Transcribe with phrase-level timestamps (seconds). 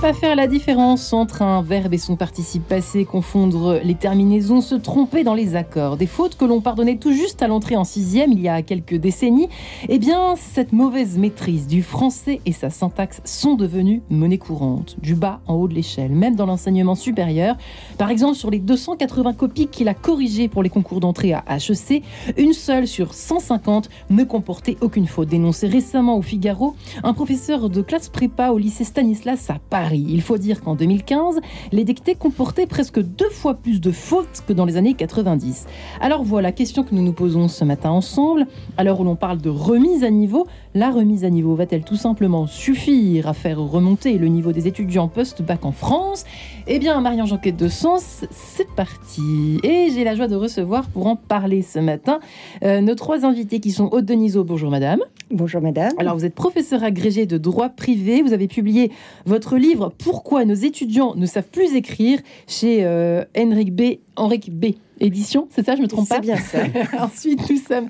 [0.00, 4.74] Pas faire la différence entre un verbe et son participe passé, confondre les terminaisons, se
[4.74, 8.32] tromper dans les accords, des fautes que l'on pardonnait tout juste à l'entrée en sixième
[8.32, 9.50] il y a quelques décennies,
[9.90, 15.14] eh bien, cette mauvaise maîtrise du français et sa syntaxe sont devenues monnaie courante, du
[15.14, 17.58] bas en haut de l'échelle, même dans l'enseignement supérieur.
[17.98, 22.02] Par exemple, sur les 280 copies qu'il a corrigées pour les concours d'entrée à HEC,
[22.38, 25.28] une seule sur 150 ne comportait aucune faute.
[25.28, 29.89] Dénoncé récemment au Figaro, un professeur de classe prépa au lycée Stanislas à Paris.
[29.96, 31.40] Il faut dire qu'en 2015,
[31.72, 35.66] les dictées comportaient presque deux fois plus de fautes que dans les années 90.
[36.00, 38.46] Alors voilà, question que nous nous posons ce matin ensemble.
[38.76, 41.96] À l'heure où l'on parle de remise à niveau, la remise à niveau va-t-elle tout
[41.96, 46.24] simplement suffire à faire remonter le niveau des étudiants post-bac en France?
[46.66, 49.58] Eh bien, Marie-Ange Enquête de Sens, c'est parti.
[49.62, 52.20] Et j'ai la joie de recevoir pour en parler ce matin
[52.62, 54.44] euh, nos trois invités qui sont Aude Denisot.
[54.44, 55.00] Bonjour madame.
[55.30, 55.92] Bonjour madame.
[55.98, 58.22] Alors vous êtes professeur agrégé de droit privé.
[58.22, 58.92] Vous avez publié
[59.24, 63.82] votre livre Pourquoi nos étudiants ne savent plus écrire chez euh, Henrik B.
[64.16, 66.58] Henrik B édition, c'est ça, je me trompe pas C'est bien ça.
[67.00, 67.88] Ensuite, nous sommes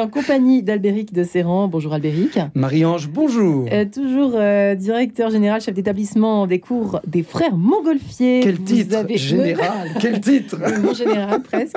[0.00, 1.68] en compagnie d'Albéric de Serran.
[1.68, 2.38] Bonjour Albéric.
[2.54, 3.66] Marie-Ange, bonjour.
[3.72, 8.40] Euh, toujours euh, directeur général, chef d'établissement des cours des frères Montgolfier.
[8.42, 11.76] Quel titre général Quel titre Mon général, presque.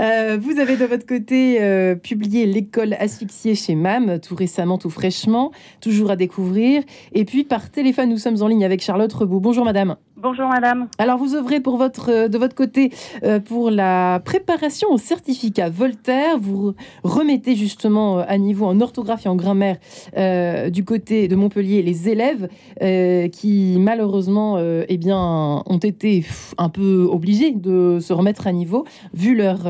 [0.00, 4.90] Euh, vous avez de votre côté euh, publié L'école asphyxiée chez MAM, tout récemment, tout
[4.90, 6.82] fraîchement, toujours à découvrir.
[7.12, 9.40] Et puis, par téléphone, nous sommes en ligne avec Charlotte Rebout.
[9.40, 9.96] Bonjour madame.
[10.28, 10.88] Bonjour madame.
[10.98, 11.60] Alors vous œuvrez
[12.08, 12.90] euh, de votre côté
[13.22, 16.36] euh, pour la préparation au certificat Voltaire.
[16.40, 16.74] Vous
[17.04, 19.76] remettez justement euh, à niveau en orthographe et en grammaire
[20.72, 22.48] du côté de Montpellier les élèves
[23.30, 26.24] qui malheureusement eh bien, ont été
[26.58, 28.84] un peu obligés de se remettre à niveau
[29.14, 29.68] vu, leur,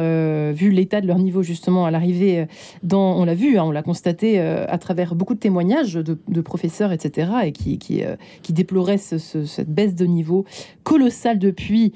[0.52, 2.46] vu l'état de leur niveau justement à l'arrivée.
[2.92, 7.30] on l'a vu, hein, on l'a constaté à travers beaucoup de témoignages de, professeurs, etc.,
[7.44, 8.02] et qui, qui,
[8.42, 10.45] qui déploraient ce- ce- cette baisse de niveau
[10.84, 11.92] colossale depuis,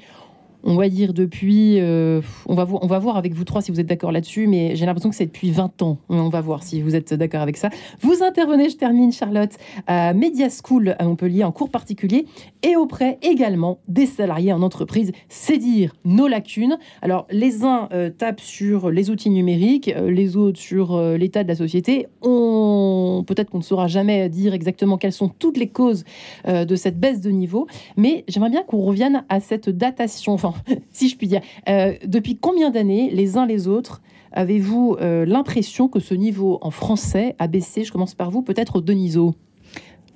[0.63, 2.65] on va dire depuis, euh, on, va
[2.99, 5.51] voir, avec vous trois si vous êtes d'accord là-dessus, mais j'ai l'impression que c'est depuis
[5.51, 5.97] 20 ans.
[6.09, 7.69] On va voir si vous êtes d'accord avec ça.
[8.01, 9.51] Vous intervenez, je termine, Charlotte,
[9.87, 12.25] à Media School à Montpellier en cours particulier
[12.63, 15.11] et auprès également des salariés en entreprise.
[15.29, 16.77] C'est dire nos lacunes.
[17.01, 21.47] Alors, les uns euh, tapent sur les outils numériques, euh, les autres sur l'état de
[21.47, 22.07] la société.
[22.21, 26.03] Peut-être qu'on ne saura jamais dire exactement quelles sont toutes les causes
[26.47, 27.67] de cette baisse de niveau,
[27.97, 30.50] mais j'aimerais bien qu'on revienne à cette datation, enfin,
[30.91, 31.41] si je puis dire.
[31.69, 34.01] Euh, depuis combien d'années, les uns les autres,
[34.31, 37.83] avez-vous euh, l'impression que ce niveau en français a baissé?
[37.83, 39.35] Je commence par vous, peut-être Deniso.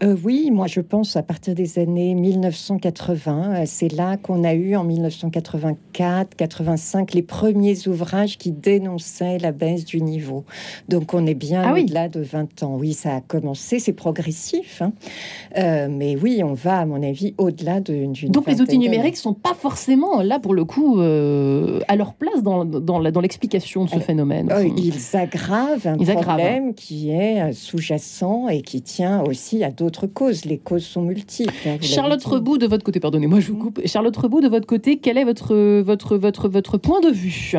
[0.04, 3.54] Euh, oui, moi je pense à partir des années 1980.
[3.56, 9.54] euh, C'est là qu'on a eu en 1984, 85 les premiers ouvrages qui dénonçaient la
[9.54, 10.44] baisse du niveau.
[10.90, 11.84] Donc on est bien Ah oui.
[11.84, 12.76] au-delà de 20 ans.
[12.78, 14.82] Oui, ça a commencé, c'est progressif.
[14.82, 14.92] hein.
[15.58, 18.32] Euh, mais oui, on va à mon avis au-delà de- d'une.
[18.32, 22.44] Donc les outils numériques sont pas forcément là pour le coup euh, à leur place
[22.44, 22.64] dans,
[23.22, 24.52] l'explication de ce phénomène.
[24.76, 26.26] Ils aggravent un Ils aggravent.
[26.26, 30.46] problème qui est sous-jacent et qui tient aussi à d'autres causes.
[30.46, 31.54] Les causes sont multiples.
[31.68, 32.24] hein, Charlotte.
[32.24, 33.82] Rebout, de votre côté, pardonnez-moi, je vous coupe.
[33.86, 37.54] Charlotte Rebout, de votre côté, quel est votre, votre, votre, votre point de vue?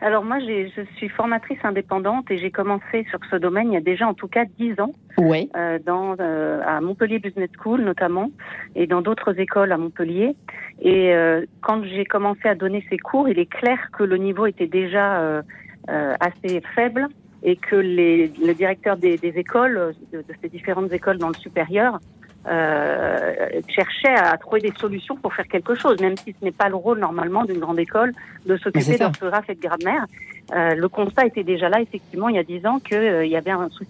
[0.00, 3.80] Alors moi, je suis formatrice indépendante et j'ai commencé sur ce domaine il y a
[3.80, 5.48] déjà en tout cas dix ans, Ouais.
[5.56, 8.30] euh, dans, euh, à Montpellier Business School notamment,
[8.74, 10.34] et dans d'autres écoles à Montpellier.
[10.80, 14.46] Et euh, quand j'ai commencé à donner ces cours, il est clair que le niveau
[14.46, 15.42] était déjà euh,
[15.88, 17.06] euh, assez faible
[17.42, 21.34] et que les, le directeur des, des écoles, de, de ces différentes écoles dans le
[21.34, 21.98] supérieur,
[22.46, 26.68] euh, cherchait à trouver des solutions pour faire quelque chose, même si ce n'est pas
[26.68, 28.12] le rôle normalement d'une grande école
[28.46, 30.06] de s'occuper d'orthographe et de grammaire.
[30.54, 33.50] Euh, le constat était déjà là, effectivement, il y a dix ans, qu'il y avait
[33.50, 33.88] un souci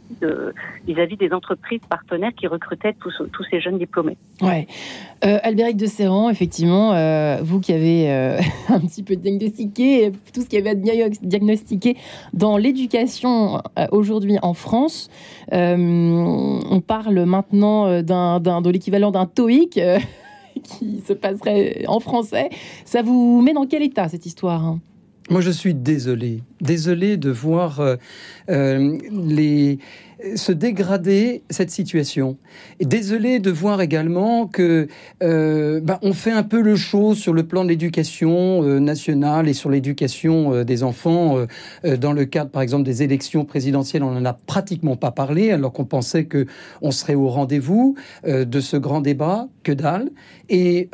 [0.87, 3.13] vis-à-vis des entreprises partenaires qui recrutaient tous,
[3.51, 4.17] ces jeunes diplômés.
[4.41, 4.67] Ouais.
[5.25, 8.39] Euh, Albéric de Serran, effectivement, euh, vous qui avez euh,
[8.69, 11.97] un petit peu diagnostiqué tout ce qui avait à dia- diagnostiquer
[12.33, 15.11] dans l'éducation euh, aujourd'hui en France,
[15.53, 19.99] euh, on parle maintenant euh, de l'équivalent d'un TOEIC euh,
[20.63, 22.51] qui se passerait en français.
[22.85, 24.81] Ça vous met dans quel état cette histoire hein?
[25.31, 26.43] Moi, je suis désolé.
[26.61, 27.97] Désolé de voir euh,
[28.51, 29.79] euh, les,
[30.37, 32.37] se dégrader cette situation.
[32.81, 34.89] Désolé de voir également que
[35.23, 39.49] euh, ben, on fait un peu le show sur le plan de l'éducation euh, nationale
[39.49, 41.39] et sur l'éducation euh, des enfants.
[41.85, 45.51] euh, dans le cadre, par exemple, des élections présidentielles, on n'en a pratiquement pas parlé,
[45.51, 46.47] alors qu'on pensait que
[46.81, 49.49] on serait au rendez-vous de ce grand débat.
[49.63, 50.11] Que dalle.
[50.49, 50.89] Et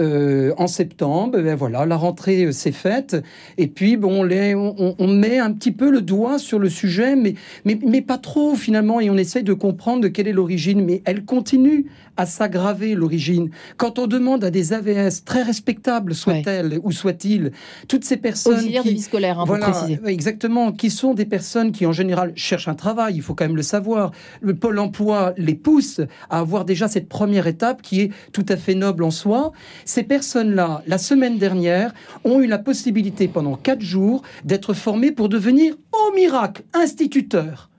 [0.57, 3.17] en septembre, ben voilà, la rentrée s'est faite.
[3.57, 7.17] Et puis, bon, les, on, on met un petit peu le doigt sur le sujet,
[7.17, 7.35] mais,
[7.65, 9.01] mais, mais pas trop finalement.
[9.01, 11.87] Et on essaie de comprendre quelle est l'origine, mais elle continue
[12.17, 13.51] à s'aggraver l'origine.
[13.77, 17.53] Quand on demande à des AVS très respectables, soient-elles ou soient-ils,
[17.87, 20.01] toutes ces personnes auxiliaires qui, de vie scolaire, hein, voilà, préciser.
[20.07, 23.15] exactement, qui sont des personnes qui en général cherchent un travail.
[23.17, 24.11] Il faut quand même le savoir.
[24.41, 28.57] Le pôle emploi les pousse à avoir déjà cette première étape qui est tout à
[28.57, 29.53] fait noble en soi.
[29.85, 31.95] Ces personnes-là, la semaine dernière,
[32.25, 37.71] ont eu la possibilité pendant quatre jours d'être formées pour devenir, au miracle, instituteurs.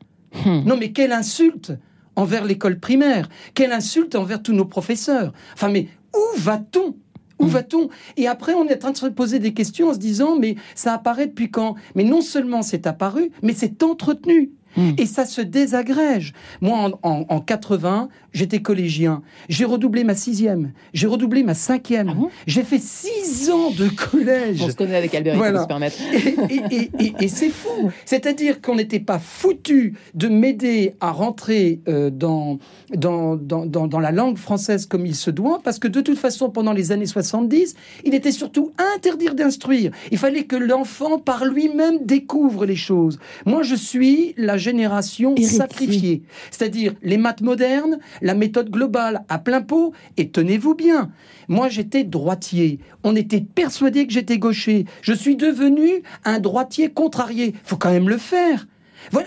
[0.45, 0.61] Hmm.
[0.65, 1.73] Non mais quelle insulte
[2.15, 5.33] envers l'école primaire, quelle insulte envers tous nos professeurs.
[5.53, 6.95] Enfin mais où va-t-on?
[7.39, 7.49] Où Mm.
[7.49, 7.89] va-t-on?
[8.17, 10.55] Et après, on est en train de se poser des questions en se disant, mais
[10.75, 11.75] ça apparaît depuis quand?
[11.95, 14.51] Mais non seulement c'est apparu, mais c'est entretenu.
[14.75, 14.91] Mm.
[14.97, 16.33] Et ça se désagrège.
[16.61, 19.21] Moi, en, en- en 80, j'étais collégien.
[19.49, 20.71] J'ai redoublé ma sixième.
[20.93, 22.09] J'ai redoublé ma cinquième.
[22.09, 22.29] Ah bon?
[22.47, 24.61] J'ai fait six ans de collège.
[24.63, 25.65] On se connaît avec Albert, il Voilà.
[25.67, 25.93] se.
[26.15, 27.91] Et, et- et- et- et c'est fou.
[28.05, 32.59] C'est-à-dire qu'on n'était pas foutu de m'aider à rentrer euh, dans,
[32.93, 36.49] dans, dans, dans- la langue française comme il se doit, parce que de toute façon,
[36.49, 39.91] pendant les années 70, il était surtout interdire d'instruire.
[40.11, 43.19] Il fallait que l'enfant, par lui-même, découvre les choses.
[43.45, 46.21] Moi, je suis la génération sacrifiée.
[46.51, 51.11] C'est-à-dire les maths modernes, la méthode globale à plein pot, et tenez-vous bien.
[51.47, 52.79] Moi, j'étais droitier.
[53.03, 54.85] On était persuadé que j'étais gaucher.
[55.01, 57.53] Je suis devenu un droitier contrarié.
[57.63, 58.67] Faut quand même le faire.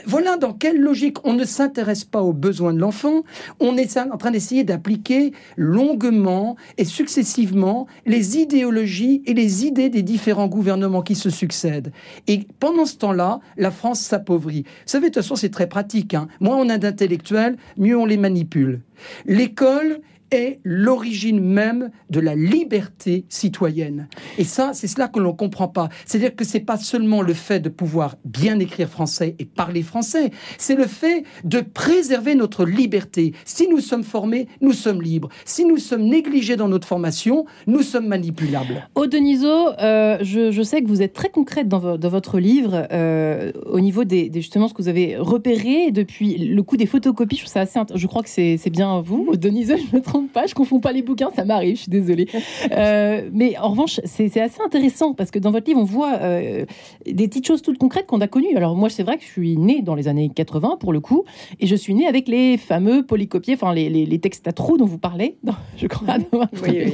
[0.07, 3.23] Voilà, dans quelle logique on ne s'intéresse pas aux besoins de l'enfant,
[3.61, 10.03] on est en train d'essayer d'appliquer longuement et successivement les idéologies et les idées des
[10.03, 11.93] différents gouvernements qui se succèdent.
[12.27, 14.63] Et pendant ce temps-là, la France s'appauvrit.
[14.63, 16.15] Vous savez, de toute façon, c'est très pratique.
[16.15, 16.29] hein.
[16.41, 18.81] Moins on a d'intellectuels, mieux on les manipule.
[19.27, 20.01] L'école
[20.33, 24.09] est l'origine même de la liberté citoyenne.
[24.39, 25.89] Et ça, c'est cela que l'on comprend pas.
[26.07, 30.31] C'est-à-dire que c'est pas seulement le fait de pouvoir bien écrire français et parler français,
[30.59, 33.33] c'est le fait de préserver notre liberté.
[33.45, 35.29] Si nous sommes formés, nous sommes libres.
[35.45, 38.89] Si nous sommes négligés dans notre formation, nous sommes manipulables.
[38.95, 42.87] Aude Denisot, euh, je, sais que vous êtes très concrète dans, vo- dans votre livre
[42.93, 47.37] euh, au niveau des, justement ce que vous avez repéré depuis le coup des photocopies.
[47.37, 47.79] Je trouve ça assez.
[47.95, 49.77] Je crois que c'est bien vous, Aude Denisot.
[49.77, 50.47] Je me trompe pas.
[50.47, 51.31] Je confonds pas les bouquins.
[51.35, 51.77] Ça m'arrive.
[51.77, 52.29] Je suis désolée.
[52.73, 56.65] Euh, mais en revanche, c'est assez intéressant parce que dans votre livre, on voit euh,
[57.07, 58.57] des petites choses toutes concrètes qu'on a connues.
[58.57, 61.25] Alors moi, c'est vrai que je suis née dans les années 80 pour le coup,
[61.61, 64.79] et je suis née avec les fameux polycopiés, enfin les, les, les textes à trous
[64.79, 65.37] dont vous parlez.
[65.77, 66.15] je crois.
[66.33, 66.93] Oui, oui.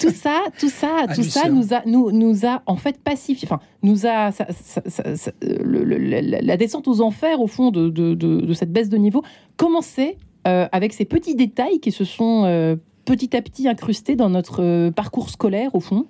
[0.00, 3.46] tout ça, tout ça, tout ça nous a, nous, nous a en fait pacifié.
[3.50, 7.46] Enfin, nous a ça- ça- ça- ça- le- le- la, la descente aux enfers au
[7.48, 9.22] fond de, de, de- de cette baisse de niveau
[9.56, 14.28] commençait euh, avec ces petits détails qui se sont euh, petit à petit incrustés dans
[14.30, 16.06] notre euh, parcours scolaire au fond.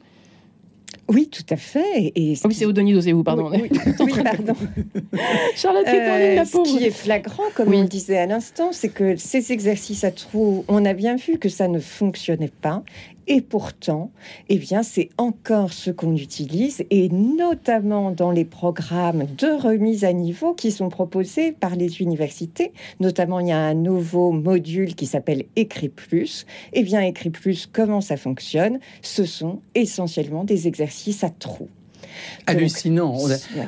[1.08, 2.12] Oui, tout à fait.
[2.14, 3.50] Et ce Ah oui, qui- c'est Odonis Dosé, vous, pardon.
[3.50, 4.54] Oui, oui, oui, pardon.
[5.56, 7.78] Charlotte qui est en ligne, la ce qui est flagrant, comme Oui.
[7.78, 11.48] on disait à l'instant, c'est que ces exercices à trous, on a bien vu que
[11.48, 12.82] ça ne fonctionnait pas.
[13.26, 14.10] Et pourtant,
[14.48, 20.12] eh bien, c'est encore ce qu'on utilise, et notamment dans les programmes de remise à
[20.12, 22.72] niveau qui sont proposés par les universités.
[23.00, 26.46] Notamment, il y a un nouveau module qui s'appelle Écrit Plus.
[26.72, 28.78] Eh bien, Écrit Plus, comment ça fonctionne?
[29.02, 31.68] Ce sont essentiellement des exercices à trous.
[32.46, 33.16] Hallucinant.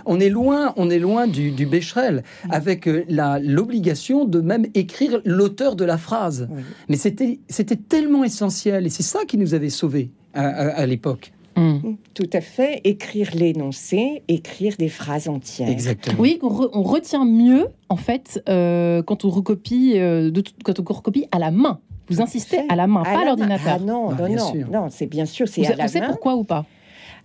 [0.06, 4.66] On, est loin, on est loin du, du Becherel, avec euh, la- l'obligation de même
[4.74, 6.48] écrire l'auteur de la phrase.
[6.50, 6.62] Oui.
[6.88, 10.86] Mais c'était c'était tellement essentiel, et c'est ça qui nous avait sauvés à, à- à
[10.86, 11.32] l'époque.
[11.56, 11.96] Hum.
[12.14, 12.80] Tout à fait.
[12.82, 15.68] Écrire l'énoncé, écrire des phrases entières.
[15.68, 16.16] Exactement.
[16.18, 20.80] Oui, on, re- on retient mieux en fait euh, quand on recopie, euh, de quand
[20.80, 21.78] on recopie à la main.
[22.08, 23.78] Vous insistez à la main, À pas à l'ordinateur.
[23.80, 23.84] main.
[23.84, 26.08] Ah non, Ah, non, non, non, c'est bien sûr, c'est à la on sait main.
[26.08, 26.66] pourquoi ou pas?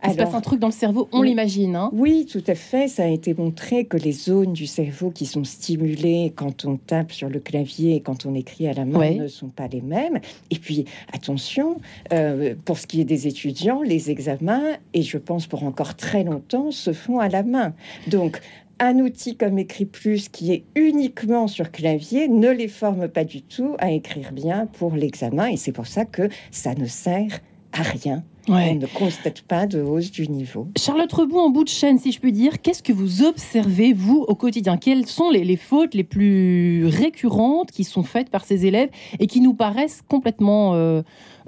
[0.05, 1.29] Il se passe un truc dans le cerveau, on Oui.
[1.29, 1.75] l'imagine.
[1.75, 2.87] Hein oui, tout à fait.
[2.87, 7.11] Ça a été montré que les zones du cerveau qui sont stimulées quand on tape
[7.11, 9.15] sur le clavier et quand on écrit à la main Ouais.
[9.15, 10.19] ne sont pas les mêmes.
[10.51, 11.81] Et puis, attention,
[12.13, 14.63] euh, pour ce qui est des étudiants, les examens,
[14.93, 17.73] et je pense pour encore très longtemps, se font à la main.
[18.07, 18.39] Donc,
[18.79, 23.41] un outil comme Écrit Plus qui est uniquement sur clavier ne les forme pas du
[23.41, 25.47] tout à écrire bien pour l'examen.
[25.47, 27.41] Et c'est pour ça que ça ne sert
[27.73, 28.23] à rien.
[28.49, 30.67] On ne constate pas de hausse du niveau.
[30.77, 34.25] Charlotte Rebou, en bout de chaîne, si je peux dire, qu'est-ce que vous observez, vous,
[34.27, 34.77] au quotidien?
[34.77, 38.89] Quelles sont les, les fautes les plus récurrentes qui sont faites par ces élèves
[39.19, 41.01] et qui nous paraissent complètement, euh,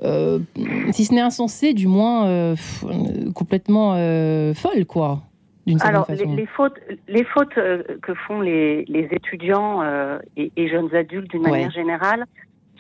[0.03, 0.39] euh,
[0.91, 2.85] si ce n'est insensées, du moins euh, pff,
[3.33, 5.23] complètement euh, folles, quoi
[5.67, 6.35] d'une certaine Alors, les, façon?
[6.35, 11.29] les fautes, les fautes euh, que font les, les étudiants euh, et, et jeunes adultes
[11.29, 11.51] d'une Ouais.
[11.51, 12.25] manière générale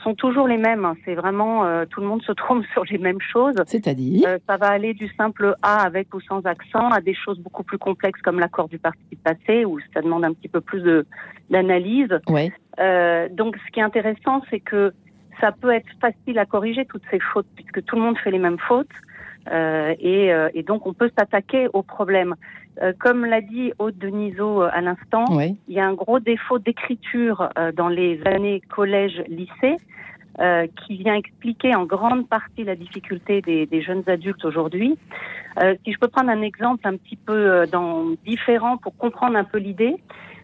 [0.03, 0.85] sont toujours les mêmes.
[0.85, 0.95] hein.
[1.05, 3.55] C'est vraiment euh, tout le monde se trompe sur les mêmes choses.
[3.65, 7.39] C'est-à-dire Euh, ça va aller du simple A avec ou sans accent à des choses
[7.39, 10.81] beaucoup plus complexes comme l'accord du participe passé où ça demande un petit peu plus
[10.81, 11.05] de
[11.49, 12.19] d'analyse.
[12.27, 12.51] Ouais.
[12.79, 14.93] Euh, donc, ce qui est intéressant, c'est que
[15.39, 18.39] ça peut être facile à corriger toutes ces fautes, puisque tout le monde fait les
[18.39, 18.87] mêmes fautes.
[19.51, 22.35] Euh, et, euh, et, donc, on peut s'attaquer au problème.
[22.81, 27.49] Euh, comme l'a dit Aude Denisot à l'instant, il y a un gros défaut d'écriture
[27.75, 29.77] dans les années collège-lycée.
[30.39, 34.97] Euh, qui vient expliquer en grande partie la difficulté des, des jeunes adultes aujourd'hui.
[35.61, 39.43] Euh, si je peux prendre un exemple un petit peu dans, différent pour comprendre un
[39.43, 39.97] peu l'idée,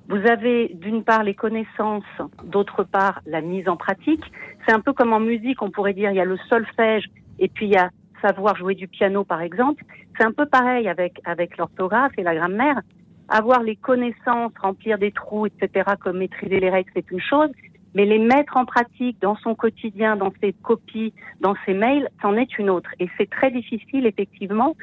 [0.10, 2.04] vous avez d'une part les connaissances,
[2.44, 4.24] d'autre part la mise en pratique.
[4.66, 7.06] C'est un peu comme en musique, on pourrait dire il y a le solfège
[7.40, 7.90] et puis il y a
[8.22, 9.84] savoir jouer du piano, par exemple.
[10.18, 12.82] C'est un peu pareil avec, avec l'orthographe et la grammaire.
[13.30, 17.50] Avoir les connaissances, remplir des trous, etc., comme maîtriser les règles, c'est une chose.
[17.94, 22.36] Mais les mettre en pratique dans son quotidien, dans ses copies, dans ses mails, c'en
[22.36, 22.90] est une autre.
[23.00, 24.76] Et c'est très difficile, effectivement,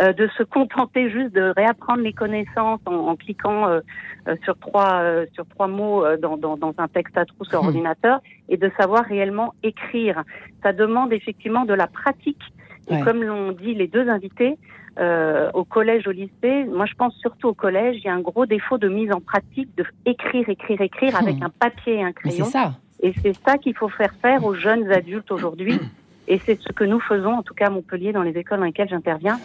[0.00, 3.80] euh, de se contenter juste de réapprendre les connaissances en, en cliquant euh,
[4.26, 7.44] euh sur trois euh, sur trois mots euh, dans, dans, dans, un texte à trous
[7.44, 7.66] sur mmh.
[7.66, 10.22] ordinateur et de savoir réellement écrire.
[10.62, 12.42] Ça demande effectivement de la pratique
[12.90, 14.58] et comme l'ont dit les deux invités,
[14.98, 18.20] euh, au collège, au lycée, moi je pense surtout au collège, il y a un
[18.20, 21.44] gros défaut de mise en pratique, de écrire, écrire, écrire avec hmm.
[21.44, 22.44] un papier et un crayon.
[22.44, 22.72] C'est ça.
[23.00, 25.78] Et c'est ça qu'il faut faire faire aux jeunes adultes aujourd'hui.
[26.26, 28.66] Et c'est ce que nous faisons, en tout cas à Montpellier, dans les écoles dans
[28.66, 29.38] lesquelles j'interviens.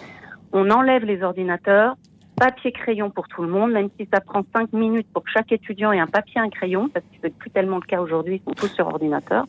[0.52, 1.96] On enlève les ordinateurs,
[2.36, 5.92] papier-crayon pour tout le monde, même si ça prend cinq minutes pour que chaque étudiant
[5.92, 8.44] ait un papier et un crayon, parce que c'est plus tellement le cas aujourd'hui, ils
[8.44, 9.46] sont tous sur ordinateur.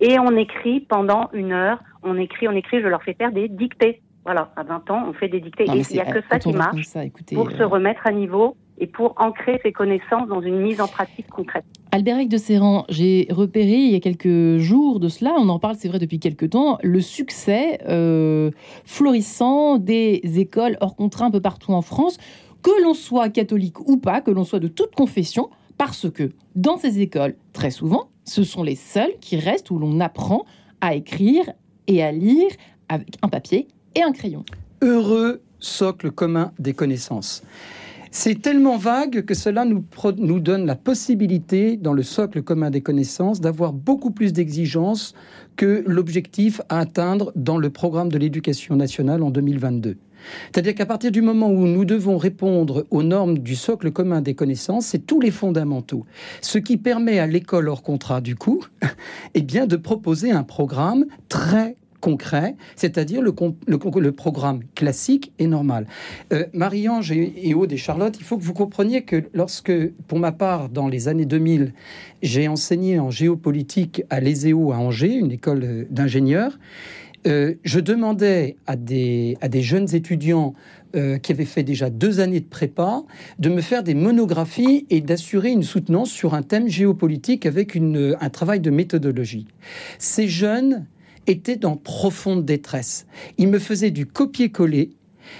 [0.00, 3.48] Et on écrit pendant une heure, on écrit, on écrit, je leur fais faire des
[3.48, 4.02] dictées.
[4.24, 5.64] Voilà, à 20 ans, on fait des dictées.
[5.64, 6.92] et il n'y a que ça qui marche
[7.32, 10.88] pour se euh, remettre à niveau et pour ancrer ses connaissances dans une mise en
[10.88, 11.64] pratique concrète.
[11.92, 15.76] Albéric de Serran, j'ai repéré il y a quelques jours de cela, on en parle,
[15.76, 18.50] c'est vrai, depuis quelques temps, le succès euh,
[18.84, 22.18] florissant des écoles hors contrat un peu partout en France,
[22.62, 26.76] que l'on soit catholique ou pas, que l'on soit de toute confession, parce que dans
[26.76, 30.44] ces écoles, très souvent, ce sont les seuls qui restent où l'on apprend
[30.80, 31.44] à écrire
[31.86, 32.50] et à lire
[32.88, 34.44] avec un papier et un crayon.
[34.82, 37.42] Heureux socle commun des connaissances.
[38.10, 43.40] C'est tellement vague que cela nous, donne la possibilité, dans le socle commun des connaissances,
[43.40, 45.14] d'avoir beaucoup plus d'exigences
[45.56, 49.98] que l'objectif à atteindre dans le programme de l'éducation nationale en 2022.
[50.52, 54.34] C'est-à-dire qu'à partir du moment où nous devons répondre aux normes du socle commun des
[54.34, 56.04] connaissances, c'est tous les fondamentaux.
[56.40, 58.64] Ce qui permet à l'école hors contrat, du coup,
[59.34, 65.86] eh bien, de proposer un programme très concret, c'est-à-dire le, programme classique et normal.
[66.32, 69.72] Euh, Marie-Ange et, Aude et Charlotte, il faut que vous compreniez que lorsque,
[70.06, 71.72] pour ma part, dans les années 2000,
[72.22, 76.58] j'ai enseigné en géopolitique à l'ESEO à Angers, une école d'ingénieurs,
[77.26, 80.54] euh, je demandais à des, jeunes étudiants
[80.94, 83.02] euh, qui avaient fait déjà deux années de prépa
[83.38, 88.16] de me faire des monographies et d'assurer une soutenance sur un thème géopolitique avec une,
[88.20, 89.46] un travail de méthodologie.
[89.98, 90.86] Ces jeunes
[91.26, 93.06] étaient dans profonde détresse.
[93.38, 94.90] Ils me faisaient du copier-coller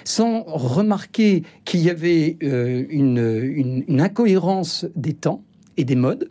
[0.02, 5.44] sans remarquer qu'il y avait euh, une, une, incohérence des temps
[5.76, 6.30] et des modes.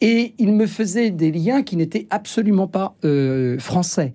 [0.00, 2.96] Et ils me faisaient des liens qui n'étaient absolument pas
[3.58, 4.14] français.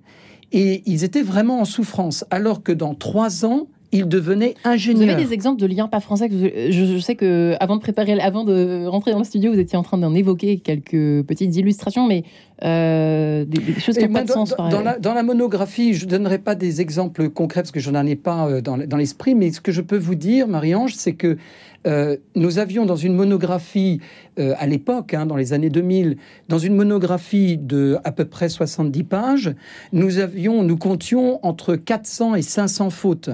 [0.57, 2.23] Et ils étaient vraiment en souffrance.
[2.31, 5.05] Alors que dans trois ans, ils devenaient ingénieurs.
[5.05, 8.43] Vous avez des exemples de liens pas français je, sais que avant de préparer, avant
[8.43, 12.23] de rentrer dans le studio, vous étiez en train d'en évoquer quelques petites illustrations, mais
[12.63, 14.55] euh, des, choses qui n'ont pas de sens.
[14.57, 17.91] Dans, la, dans, la, monographie, je ne donnerai pas des exemples concrets parce que je
[17.91, 20.93] n'en ai pas euh, dans, dans l'esprit, mais ce que je peux vous dire, Marie-Ange,
[20.95, 21.37] c'est que
[21.85, 24.01] euh, nous avions dans une monographie
[24.39, 26.17] euh, à l'époque, hein, dans les années 2000,
[26.49, 29.55] dans une monographie de à peu près 70 pages,
[29.93, 33.29] nous avions, nous comptions entre 400 et 500 fautes.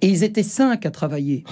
[0.00, 1.44] Et ils étaient cinq à travailler.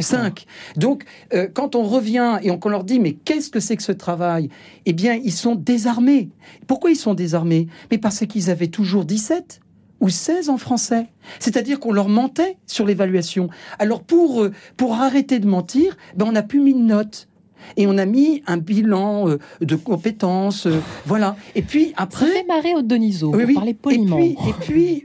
[0.00, 0.46] Cinq.
[0.76, 3.92] Donc, euh, quand on revient et qu'on leur dit, mais qu'est-ce que c'est que ce
[3.92, 4.50] travail?
[4.84, 6.28] Eh bien, ils sont désarmés.
[6.66, 7.68] Pourquoi ils sont désarmés?
[7.90, 9.60] Mais parce qu'ils avaient toujours 17
[10.00, 11.06] ou 16 en français.
[11.38, 13.48] C'est-à-dire qu'on leur mentait sur l'évaluation.
[13.78, 17.28] Alors pour, euh, pour arrêter de mentir, ben on n'a plus mis de notes.
[17.76, 21.36] Et on a mis un bilan euh, de compétences, euh, voilà.
[21.54, 23.34] Et puis après, ça fait marrer au Donizo.
[23.34, 23.74] Oui, oui.
[23.74, 24.18] poliment.
[24.18, 25.04] Et puis,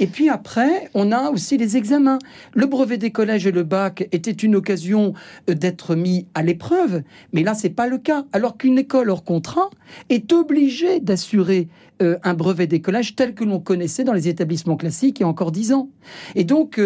[0.00, 2.18] et puis après, on a aussi les examens.
[2.54, 5.14] Le brevet des collèges et le bac était une occasion
[5.46, 8.24] d'être mis à l'épreuve, mais là c'est pas le cas.
[8.32, 9.70] Alors qu'une école hors contrat
[10.08, 11.68] est obligée d'assurer
[12.02, 15.28] euh, un brevet d'écolage tel que l'on connaissait dans les établissements classiques il y a
[15.28, 15.90] encore dix ans.
[16.34, 16.80] Et donc,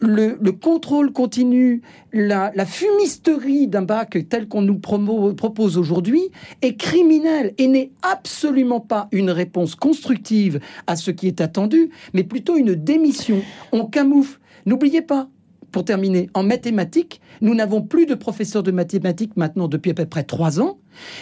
[0.00, 6.30] le, contrôle continu, la, fumisterie d'un bac tel qu'on nous propose aujourd'hui
[6.62, 12.24] est criminel et n'est absolument pas une réponse constructive à ce qui est attendu, mais
[12.24, 13.42] plutôt une démission.
[13.72, 14.38] On camoufle.
[14.66, 15.28] N'oubliez pas,
[15.70, 20.06] pour terminer, en mathématiques, nous n'avons plus de professeurs de mathématiques maintenant depuis à peu
[20.06, 20.78] près trois ans.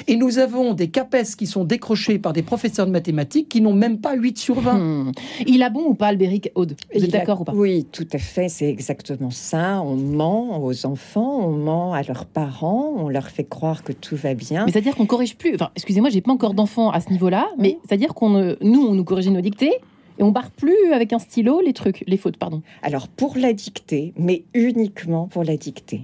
[0.06, 3.74] Et nous avons des CAPES qui sont décrochés par des professeurs de mathématiques qui n'ont
[3.74, 4.74] même pas 8 sur 20.
[4.74, 5.12] Hmm.
[5.46, 6.76] Il a bon ou pas, Albéric Aude?
[6.94, 7.52] Vous êtes d'accord ou pas?
[7.52, 9.82] Oui, tout à fait, c'est exactement ça.
[9.82, 14.16] On ment aux enfants, on ment à leurs parents, on leur fait croire que tout
[14.16, 14.64] va bien.
[14.64, 15.54] Mais c'est-à-dire qu'on corrige plus.
[15.54, 19.04] Enfin, excusez-moi, j'ai pas encore d'enfants à ce niveau-là, mais c'est-à-dire qu'on, nous, on nous
[19.04, 19.74] corrige nos dictées
[20.18, 22.62] et on barre plus avec un stylo les trucs, les fautes, pardon.
[22.82, 26.02] Alors pour la dictée, mais uniquement pour la dictée.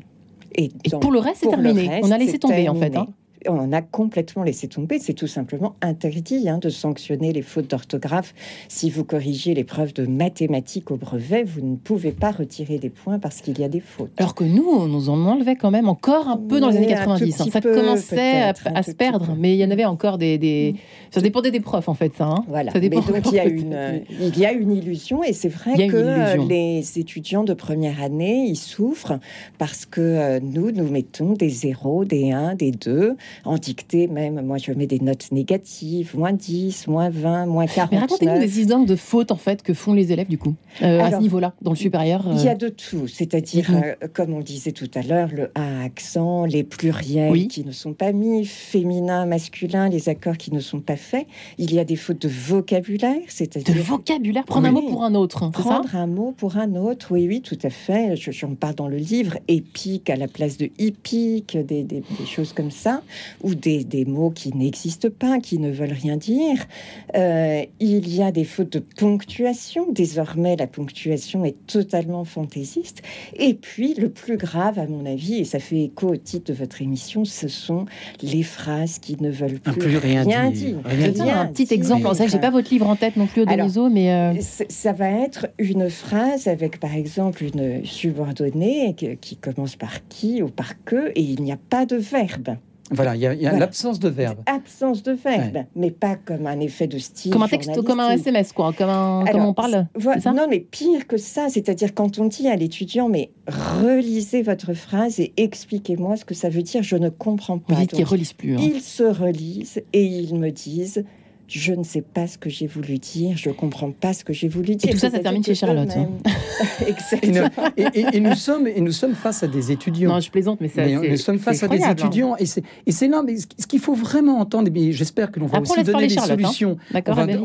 [0.55, 2.01] Et, pour le reste, c'est terminé.
[2.03, 2.95] on a laissé tomber en fait.
[2.97, 3.07] Hein
[3.49, 4.99] on a complètement laissé tomber.
[4.99, 8.35] C'est tout simplement interdit hein, de sanctionner les fautes d'orthographe.
[8.69, 12.91] Si vous corrigez les preuves de mathématiques au brevet, vous ne pouvez pas retirer des
[12.91, 14.13] points parce qu'il y a des fautes.
[14.19, 16.87] Alors que nous, on nous en enlevait quand même encore un peu dans les années
[16.87, 17.41] 90.
[17.41, 17.47] Hein.
[17.51, 20.75] Ça commençait à, se perdre, mais il y en avait encore des.
[21.11, 22.27] Ça dépendait des profs, en fait, ça.
[22.27, 22.45] Hein.
[22.49, 22.73] Voilà.
[22.73, 22.83] donc,
[23.27, 27.45] il y, a une, il y a une illusion, et c'est vrai que les étudiants
[27.45, 29.19] de première année, ils souffrent
[29.59, 34.41] parce que euh, nous, nous mettons des 0, des 1, des 2 en dictée même.
[34.45, 37.93] Moi, je mets des notes négatives, moins 10, moins 20, moins 40.
[37.93, 41.01] Mais racontez-nous des exemples de fautes, en fait, que font les élèves, du coup, euh,
[41.01, 42.25] à ce niveau-là, dans le supérieur.
[42.33, 43.09] Il y a euh, de tout.
[43.09, 47.73] C'est-à-dire, euh, comme on disait tout à l'heure, le A accent, les pluriels qui ne
[47.73, 51.27] sont pas mis, féminin, masculin, les accords qui ne sont pas faits.
[51.59, 53.75] Il y a des fautes de vocabulaire, c'est-à-dire...
[53.75, 57.27] De vocabulaire Prendre un mot pour un autre, Prendre un mot pour un autre, oui,
[57.29, 58.15] oui, tout à fait.
[58.17, 59.39] J'en parle dans le livre.
[59.49, 63.03] Épique à la place de hippique, des, des choses comme ça
[63.43, 66.67] ou des, des mots qui n'existent pas, qui ne veulent rien dire.
[67.15, 69.87] Euh, il y a des fautes de ponctuation.
[69.91, 73.03] Désormais, la ponctuation est totalement fantaisiste.
[73.37, 76.59] Et puis, le plus grave, à mon avis, et ça fait écho au titre de
[76.59, 77.87] votre émission, ce sont
[78.23, 80.79] les phrases qui ne veulent plus, rien, dire.
[80.85, 82.09] un petit exemple.
[82.19, 85.49] Je j'ai pas votre livre en tête non plus, Odonizo, mais euh, ça va être
[85.59, 91.23] une phrase avec, par exemple, une subordonnée qui commence par qui ou par que, et
[91.23, 92.57] il n'y a pas de verbe.
[92.91, 94.41] Voilà, il y a, l'absence de verbe.
[94.47, 97.33] Absence de verbe, mais pas comme un effet de style.
[97.33, 99.87] Comme un texte, comme un SMS, quoi, comme, on parle.
[100.27, 105.21] non, mais pire que ça, c'est-à-dire quand on dit à l'étudiant, mais relisez votre phrase
[105.21, 107.75] et expliquez-moi ce que ça veut dire, je ne comprends pas.
[107.75, 108.57] Vous dites qu'ils relisent plus.
[108.57, 108.61] Hein.
[108.61, 111.05] Ils se relisent et ils me disent
[111.53, 114.33] je ne sais pas ce que j'ai voulu dire, je ne comprends pas ce que
[114.33, 114.89] j'ai voulu dire.
[114.89, 115.91] Et tout ça, ça termine chez Charlotte.
[115.95, 116.09] Hein.
[116.87, 117.49] Exactement.
[117.77, 120.15] Et, nous sommes, et nous sommes face à des étudiants.
[120.15, 121.93] Non, je plaisante, mais, ça, nous sommes face à des hein.
[121.93, 122.37] étudiants.
[122.39, 125.83] Et c'est là, mais ce qu'il faut vraiment entendre, et j'espère que l'on va aussi
[125.83, 126.23] donner les hein.
[126.23, 126.79] solutions.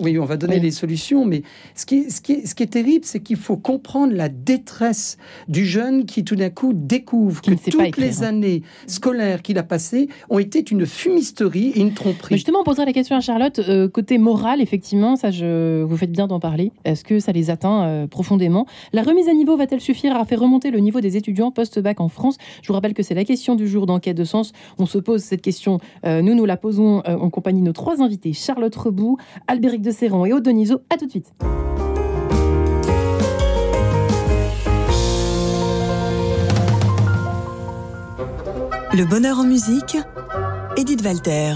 [0.02, 1.44] oui, on va donner les solutions, mais
[1.76, 5.18] ce qui, ce qui, ce qui est terrible, c'est qu'il faut comprendre la détresse
[5.50, 10.08] du jeune qui tout d'un coup découvre que toutes les années scolaires qu'il a passées
[10.30, 12.36] ont été une fumisterie et une tromperie.
[12.36, 13.60] justement, on posera la question à Charlotte.
[13.60, 16.72] Euh, côté moral, effectivement, ça, je, vous faites bien d'en parler.
[16.86, 18.68] Est-ce que ça les atteint euh, profondément?
[18.94, 22.08] La remise à niveau va-t-elle suffire à faire remonter le niveau des étudiants post-bac en
[22.08, 22.38] France?
[22.62, 24.52] Je vous rappelle que c'est la question du jour d'enquête de sens.
[24.78, 25.80] On se pose cette question.
[26.06, 29.82] Euh, nous, nous la posons euh, en compagnie de nos trois invités Charlotte Rebout, Albéric
[29.82, 30.82] de Serran et Aude Deniso.
[30.94, 31.34] À tout de suite.
[38.94, 39.98] Le bonheur en musique,
[40.78, 41.56] Edith Walter.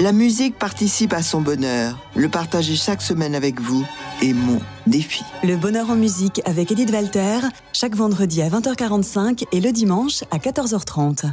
[0.00, 1.98] La musique participe à son bonheur.
[2.16, 3.84] Le partager chaque semaine avec vous
[4.22, 5.22] est mon défi.
[5.44, 7.40] Le bonheur en musique avec Edith Walter,
[7.74, 11.32] chaque vendredi à 20h45 et le dimanche à 14h30.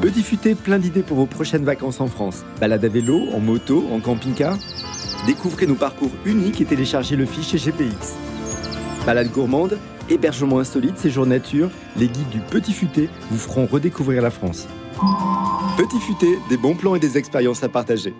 [0.00, 2.44] Petit futé, plein d'idées pour vos prochaines vacances en France.
[2.60, 4.56] Balade à vélo, en moto, en camping-car?
[5.26, 8.14] Découvrez nos parcours uniques et téléchargez le fichier GPX.
[9.04, 9.78] Balade gourmande,
[10.08, 14.68] hébergement insolite, séjour nature, les guides du Petit Futé vous feront redécouvrir la France.
[15.76, 18.14] Petit futé, des bons plans et des expériences à partager.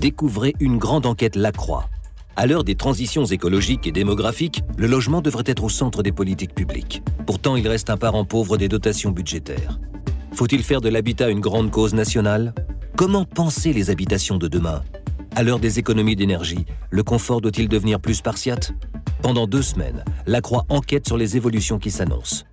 [0.00, 1.88] Découvrez une grande enquête Lacroix.
[2.34, 6.54] À l'heure des transitions écologiques et démographiques, le logement devrait être au centre des politiques
[6.54, 7.02] publiques.
[7.26, 9.78] Pourtant, il reste un parent pauvre des dotations budgétaires.
[10.32, 12.52] Faut-il faire de l'habitat une grande cause nationale?
[12.96, 14.82] Comment penser les habitations de demain?
[15.34, 18.72] À l'heure des économies d'énergie, le confort doit-il devenir plus spartiate?
[19.22, 22.44] Pendant deux semaines, Lacroix enquête sur les évolutions qui s'annoncent.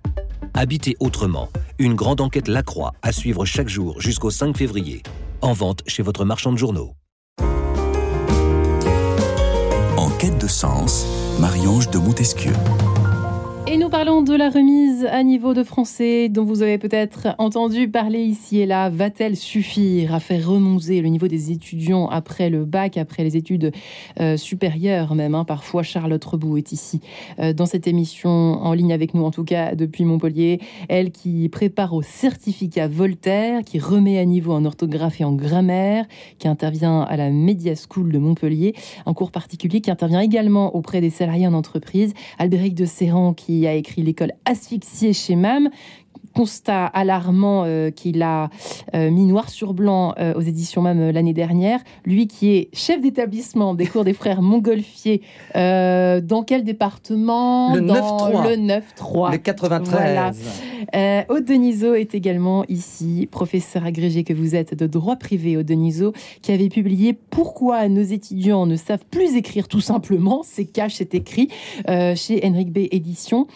[0.52, 5.02] Habiter autrement, une grande enquête Lacroix à suivre chaque jour jusqu'au 5 février.
[5.40, 6.92] En vente chez votre marchand de journaux.
[9.96, 11.06] En quête de sens,
[11.40, 12.52] Marie-Ange de Montesquieu.
[13.74, 17.88] Et nous parlons de la remise à niveau de français dont vous avez peut-être entendu
[17.88, 18.88] parler ici et là.
[18.88, 23.72] Va-t-elle suffire à faire remonter le niveau des étudiants après le bac, après les études
[24.20, 25.44] euh, supérieures même hein?
[25.44, 27.00] Parfois, Charlotte Rebout est ici
[27.40, 30.60] euh, dans cette émission en ligne avec nous, en tout cas depuis Montpellier.
[30.88, 36.06] Elle qui prépare au certificat Voltaire, qui remet à niveau en orthographe et en grammaire,
[36.38, 41.00] qui intervient à la Media School de Montpellier, un cours particulier qui intervient également auprès
[41.00, 42.14] des salariés en entreprise.
[42.38, 45.70] Albéric de Serran qui a écrit L'école asphyxiée chez MAM,
[46.34, 48.50] constat alarmant euh, qu'il a
[48.94, 51.80] euh, mis noir sur blanc euh, aux éditions MAM l'année dernière.
[52.04, 55.22] Lui qui est chef d'établissement des cours des frères Montgolfier,
[55.54, 57.74] dans quel département?
[57.74, 58.48] Le Dans 9-3.
[58.48, 59.32] Le 9-3.
[59.32, 59.90] Le 93.
[59.90, 60.32] Voilà.
[60.94, 65.66] Euh, Aude Denisot est également ici, professeur agrégé que vous êtes de droit privé, Aude
[65.66, 70.42] Denisot, qui avait publié Pourquoi nos étudiants ne savent plus écrire tout simplement.
[70.44, 71.48] C'est cash, c'est écrit
[71.88, 72.88] euh, chez Henrik B.
[72.90, 73.46] Éditions.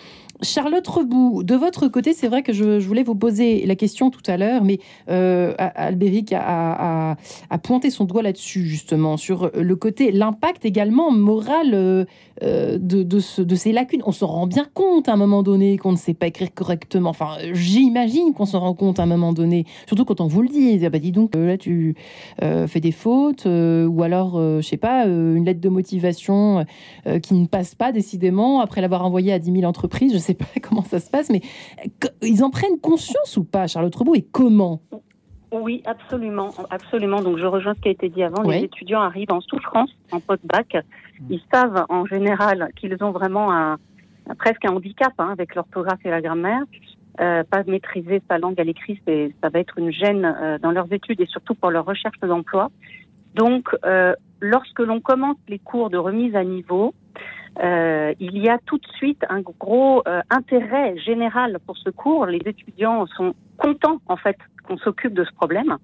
[0.43, 4.23] Charlotte Rebout, de votre côté, c'est vrai que je, voulais vous poser la question tout
[4.27, 4.79] à l'heure, mais
[5.11, 7.17] euh, Albéric a,
[7.63, 12.05] pointé son doigt là-dessus, justement, sur le côté, l'impact également moral euh,
[12.43, 14.03] euh, de, de, ce- de ces lacunes.
[14.07, 17.11] On s'en rend bien compte à un moment donné qu'on ne sait pas écrire correctement.
[17.11, 20.49] Enfin, j'imagine qu'on s'en rend compte à un moment donné, surtout quand on vous le
[20.49, 20.81] dit.
[20.85, 21.97] Ah bah, dis donc, euh, là, tu
[22.41, 26.65] fais des fautes, ou alors, je sais pas, une lettre de motivation
[27.23, 30.13] qui ne passe pas décidément après l'avoir envoyée à 10 000 entreprises.
[30.13, 31.41] Je sais pas comment ça se passe, mais
[32.23, 34.81] ils en prennent conscience ou pas, Charlotte Rebout, et comment?
[35.51, 37.23] Oui, absolument, absolument.
[37.23, 38.43] Donc je rejoins ce qui a été dit avant.
[38.43, 40.77] Les étudiants arrivent en souffrance en post-bac.
[41.31, 43.79] Ils savent en général qu'ils ont vraiment un,
[44.29, 46.63] un- presque un handicap hein, avec l'orthographe et la grammaire.
[47.21, 49.01] Euh, pas maîtriser sa langue à l'écrit,
[49.43, 52.71] ça va être une gêne euh, dans leurs études et surtout pour leur recherche d'emploi.
[53.35, 56.95] Donc, euh, lorsque l'on commence les cours de remise à niveau,
[57.63, 62.27] euh, il y a tout de suite un gros euh, intérêt général pour ce cours.
[62.27, 65.77] Les étudiants sont contents en fait qu'on s'occupe de ce problème.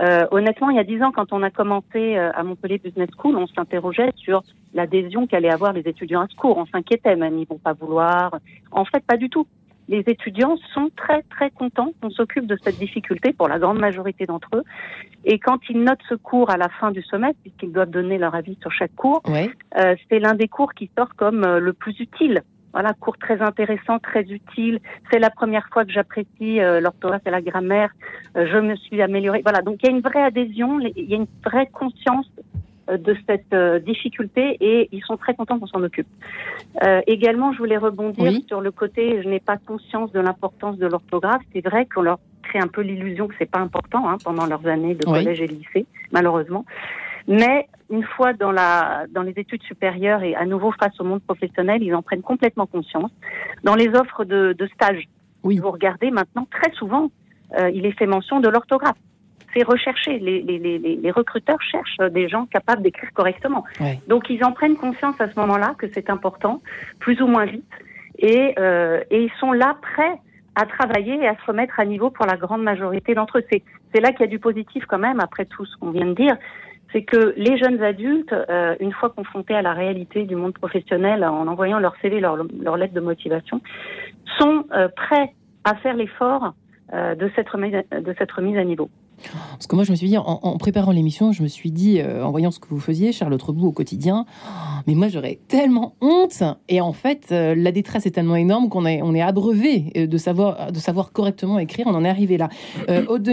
[0.00, 3.10] Euh, honnêtement, il y a dix ans, quand on a commencé euh, à Montpellier Business
[3.18, 6.56] School, on s'interrogeait sur l'adhésion qu'allaient avoir les étudiants à ce cours.
[6.56, 8.38] On s'inquiétait même, ils vont pas vouloir.
[8.70, 9.46] En fait, pas du tout.
[9.88, 14.26] Les étudiants sont très très contents qu'on s'occupe de cette difficulté pour la grande majorité
[14.26, 14.62] d'entre eux.
[15.24, 18.34] Et quand ils notent ce cours à la fin du semestre, puisqu'ils doivent donner leur
[18.34, 21.98] avis sur chaque cours, euh, c'est l'un des cours qui sort comme euh, le plus
[22.00, 22.42] utile.
[22.72, 24.80] Voilà, cours très intéressant, très utile.
[25.10, 27.90] C'est la première fois que j'apprécie euh, l'orthographe et la grammaire.
[28.36, 29.42] Euh, je me suis améliorée.
[29.44, 32.26] Voilà, donc il y a une vraie adhésion, il y a une vraie conscience
[32.88, 36.06] de cette euh, difficulté et ils sont très contents qu'on s'en occupe.
[36.84, 38.44] Euh, également, je voulais rebondir Oui.
[38.48, 41.42] sur le côté je n'ai pas conscience de l'importance de l'orthographe.
[41.52, 44.66] C'est vrai qu'on leur crée un peu l'illusion que c'est pas important hein, pendant leurs
[44.66, 45.20] années de Oui.
[45.20, 46.64] collège et lycée, malheureusement.
[47.28, 51.22] Mais une fois dans, la, dans les études supérieures et à nouveau face au monde
[51.22, 53.12] professionnel, ils en prennent complètement conscience.
[53.62, 55.08] Dans les offres de, de stage,
[55.44, 55.58] Oui.
[55.58, 57.10] vous regardez maintenant très souvent,
[57.58, 58.96] euh, il est fait mention de l'orthographe.
[59.54, 60.18] C'est recherché.
[60.18, 63.64] Les, les, les, les- les recruteurs cherchent des gens capables d'écrire correctement.
[63.80, 64.00] Ouais.
[64.08, 66.62] Donc ils en prennent conscience à ce moment-là que c'est important,
[67.00, 67.64] plus ou moins vite,
[68.18, 70.16] et, euh, et ils sont là prêts
[70.54, 73.44] à travailler et à se remettre à niveau pour la grande majorité d'entre eux.
[73.50, 73.62] C'est,
[73.94, 76.14] c'est là qu'il y a du positif quand même, après tout ce qu'on vient de
[76.14, 76.36] dire,
[76.92, 81.24] c'est que les jeunes adultes, euh, une fois confrontés à la réalité du monde professionnel,
[81.24, 83.62] en envoyant leur CV, leur, leur lettre de motivation,
[84.38, 85.32] sont euh, prêts
[85.64, 86.52] à faire l'effort
[86.92, 88.90] euh, de, cette remise, de cette remise à niveau.
[89.52, 92.00] Parce que moi, je me suis dit, en, en préparant l'émission, je me suis dit,
[92.00, 94.48] euh, en voyant ce que vous faisiez, Charlotte Rebout, au quotidien, oh,
[94.86, 96.42] mais moi, j'aurais tellement honte.
[96.68, 100.06] Et en fait, euh, la détresse est tellement énorme qu'on est, on est abreuvé euh,
[100.06, 101.86] de savoir, de savoir correctement écrire.
[101.88, 102.48] On en est arrivé là.
[102.88, 103.28] Euh, Aude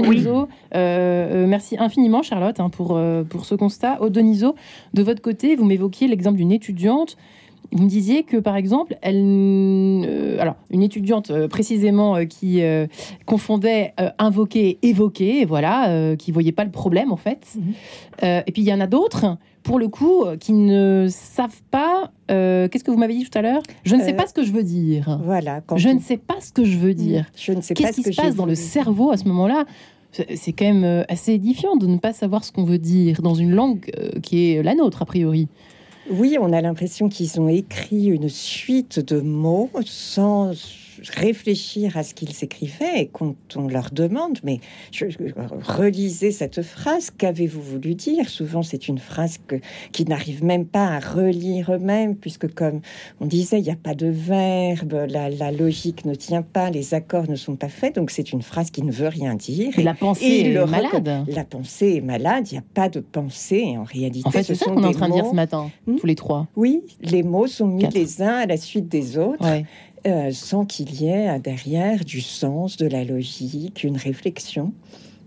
[0.75, 2.99] euh, merci infiniment, Charlotte, hein, pour,
[3.29, 4.01] pour ce constat.
[4.01, 4.55] Aude Denisot,
[4.93, 7.17] de votre côté, vous m'évoquiez l'exemple d'une étudiante
[7.71, 9.21] vous me disiez que, par exemple, elle,
[10.05, 12.61] euh, alors une étudiante euh, précisément euh, qui
[13.25, 17.57] confondait invoquer et évoquer, voilà, qui voyait pas le problème en fait.
[18.23, 22.11] Euh, et puis il y en a d'autres, pour le coup, qui ne savent pas.
[22.27, 23.61] Qu'est-ce que vous m'avez dit tout à l'heure?
[23.83, 25.19] Je ne sais pas ce que je veux dire.
[25.23, 25.61] Voilà.
[25.61, 27.25] Quand Je on- ne sais pas ce que je veux dire.
[27.35, 29.25] Je ne sais pas Qu'est-ce ce qui que se passe dans le cerveau à ce
[29.27, 29.65] moment-là?
[30.11, 33.51] C'est quand même assez édifiant de ne pas savoir ce qu'on veut dire dans une
[33.51, 33.91] langue
[34.23, 35.47] qui est la nôtre, a priori.
[36.11, 40.53] Oui, on a l'impression qu'ils ont écrit une suite de mots sans
[41.15, 44.59] réfléchir à ce qu'ils écrivaient et quand on leur demande, mais
[44.91, 45.17] je, je-
[45.63, 48.29] relisez cette phrase, qu'avez-vous voulu dire?
[48.29, 49.55] Souvent, c'est une phrase que,
[49.91, 52.81] qui n'arrive même pas à relire eux-mêmes, puisque comme
[53.19, 56.93] on disait, il n'y a pas de verbe, la, la logique ne tient pas, les
[56.93, 59.77] accords ne sont pas faits, donc c'est une phrase qui ne veut rien dire.
[59.77, 61.25] Et la pensée et est le malade.
[61.27, 64.27] La pensée est malade, il n'y a pas de pensée en réalité.
[64.27, 65.95] En fait, ce c'est ça sont qu'on est en train de dire ce matin, Hmm?
[65.97, 66.47] tous les trois.
[66.55, 67.93] oui, les mots sont mis Quatre.
[67.95, 69.43] les uns à la suite des autres.
[69.45, 69.65] Ouais.
[70.07, 74.73] Euh, sans qu'il y ait derrière du sens, de la logique, une réflexion.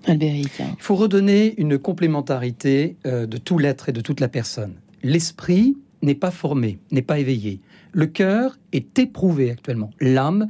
[0.06, 0.50] Albéric.
[0.58, 4.74] Il faut redonner une complémentarité euh, de tout l'être et de toute la personne.
[5.02, 7.60] L'esprit n'est pas formé, n'est pas éveillé.
[7.92, 9.90] Le cœur est éprouvé actuellement.
[10.00, 10.48] L'âme,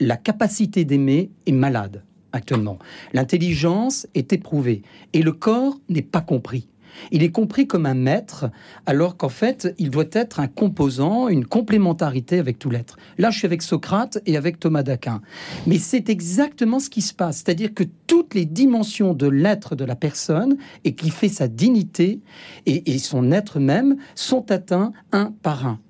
[0.00, 2.02] la capacité d'aimer est malade
[2.32, 2.78] actuellement.
[3.12, 6.68] L'intelligence est éprouvée et le corps n'est pas compris.
[7.10, 8.50] Il est compris comme un maître,
[8.86, 12.96] alors qu'en fait, il doit être un composant, une complémentarité avec tout l'être.
[13.18, 15.20] Là, je suis avec Socrate et avec Thomas d'Aquin.
[15.66, 17.38] Mais c'est exactement ce qui se passe.
[17.38, 22.20] C'est-à-dire que toutes les dimensions de l'être de la personne et qui fait sa dignité
[22.66, 25.80] et, son être même sont atteints un par un.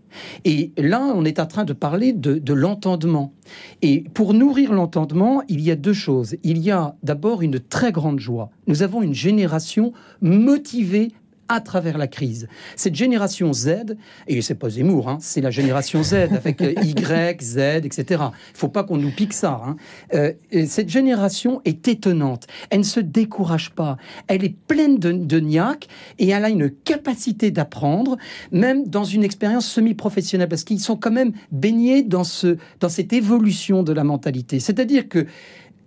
[0.45, 3.33] Et là, on est en train de parler de, l'entendement.
[3.83, 6.37] Et pour nourrir l'entendement, il y a deux choses.
[6.43, 8.51] Il y a d'abord une très grande joie.
[8.67, 11.13] Nous avons une génération motivée
[11.51, 12.47] à travers la crise.
[12.77, 13.97] Cette génération Z,
[14.29, 18.23] et c'est pas Zemmour, hein, c'est la génération Z avec euh, Y, Z, etc.
[18.55, 19.61] Il faut pas qu'on nous pique ça.
[19.67, 19.77] Hein.
[20.15, 20.33] Euh,
[20.67, 22.47] cette génération est étonnante.
[22.71, 23.97] Elle ne se décourage pas.
[24.29, 25.89] Elle est pleine de, de niaque
[26.21, 28.17] et elle a une capacité d'apprendre,
[28.53, 33.13] même dans une expérience semi-professionnelle, parce qu'ils sont quand même baignés dans, ce, dans cette
[33.13, 34.61] évolution de la mentalité.
[34.61, 35.27] C'est-à-dire que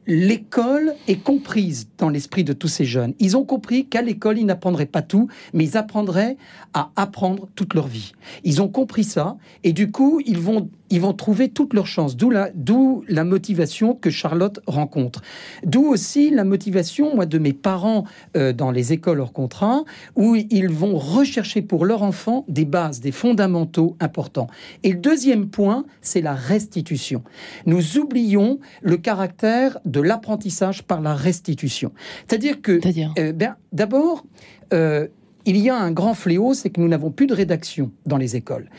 [0.08, 3.14] l'école est comprise dans l'esprit de tous ces jeunes.
[3.20, 6.38] Ils ont compris qu'à l'école, ils n'apprendraient pas tout, mais ils apprendraient
[6.74, 8.14] à apprendre toute leur vie.
[8.44, 12.16] Ils ont compris ça, et du coup, ils vont ils vont trouver toutes leurs chances.
[12.16, 15.24] D'où la, d'où la motivation que Charlotte rencontre.
[15.66, 18.04] D'où aussi la motivation, moi, de mes parents
[18.38, 19.86] euh, dans les écoles hors contrat,
[20.16, 24.46] où ils vont rechercher pour leur enfant des bases, des fondamentaux importants.
[24.84, 27.24] Et le deuxième point, c'est la restitution.
[27.66, 31.92] Nous oublions le caractère l'apprentissage par la restitution.
[32.28, 32.80] C'est-à-dire que,
[33.20, 34.26] euh, ben, d'abord,
[34.74, 35.08] euh,
[35.46, 38.36] il y a un grand fléau, c'est que nous n'avons plus de rédaction dans les
[38.36, 38.70] écoles.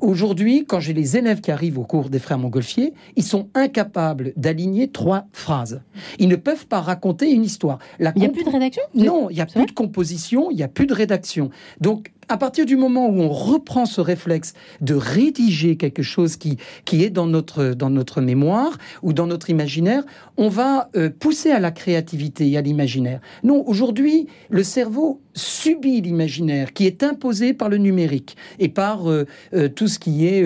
[0.00, 4.32] Aujourd'hui, quand j'ai les élèves qui arrivent au cours des frères Montgolfier, ils sont incapables
[4.36, 5.82] d'aligner trois phrases.
[6.18, 7.78] Ils ne peuvent pas raconter une histoire.
[7.98, 8.82] il n'y a plus de rédaction?
[8.94, 11.50] Non, il n'y a plus de composition, il n'y a plus de rédaction.
[11.80, 16.58] Donc, à partir du moment où on reprend ce réflexe de rédiger quelque chose qui,
[16.84, 20.04] qui est dans notre, dans notre mémoire ou dans notre imaginaire,
[20.36, 23.20] on va euh, pousser à la créativité et à l'imaginaire.
[23.44, 29.26] Non, aujourd'hui, le cerveau subit l'imaginaire qui est imposé par le numérique et par euh,
[29.54, 30.44] euh, tout ce qui est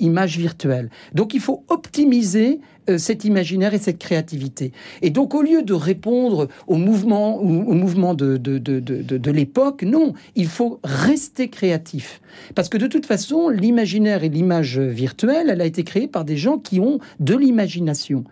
[0.00, 0.90] image virtuelle.
[1.12, 2.60] Donc il faut optimiser
[2.96, 4.72] cet imaginaire et cette créativité.
[5.02, 9.82] Et donc, au lieu de répondre au mouvement, au mouvement de, de, de, de l'époque,
[9.82, 12.20] non, il faut rester créatif.
[12.54, 16.36] Parce que de toute façon, l'imaginaire et l'image virtuelle, elle a été créée par des
[16.36, 18.24] gens qui ont de l'imagination.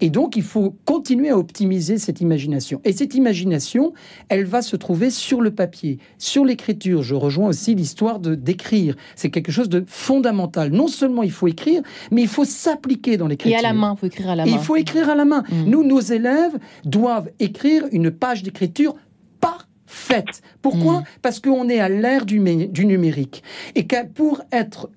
[0.00, 2.80] Et donc, il faut continuer à optimiser cette imagination.
[2.84, 3.92] Et cette imagination,
[4.28, 7.02] elle va se trouver sur le papier, sur l'écriture.
[7.02, 8.96] Je rejoins aussi l'histoire de d'écrire.
[9.16, 10.70] C'est quelque chose de fondamental.
[10.70, 13.58] Non seulement il faut écrire, mais il faut s'appliquer dans l'écriture.
[13.58, 14.50] À la main, faut écrire à la main.
[14.50, 15.42] il faut écrire à la main.
[15.50, 15.64] Mm.
[15.66, 18.94] Nous, nos élèves doivent écrire une page d'écriture
[19.40, 20.42] parfaite.
[20.62, 21.04] Pourquoi mm.
[21.22, 23.42] Parce qu'on est à l'ère du, du numérique.
[23.74, 24.90] Et que pour être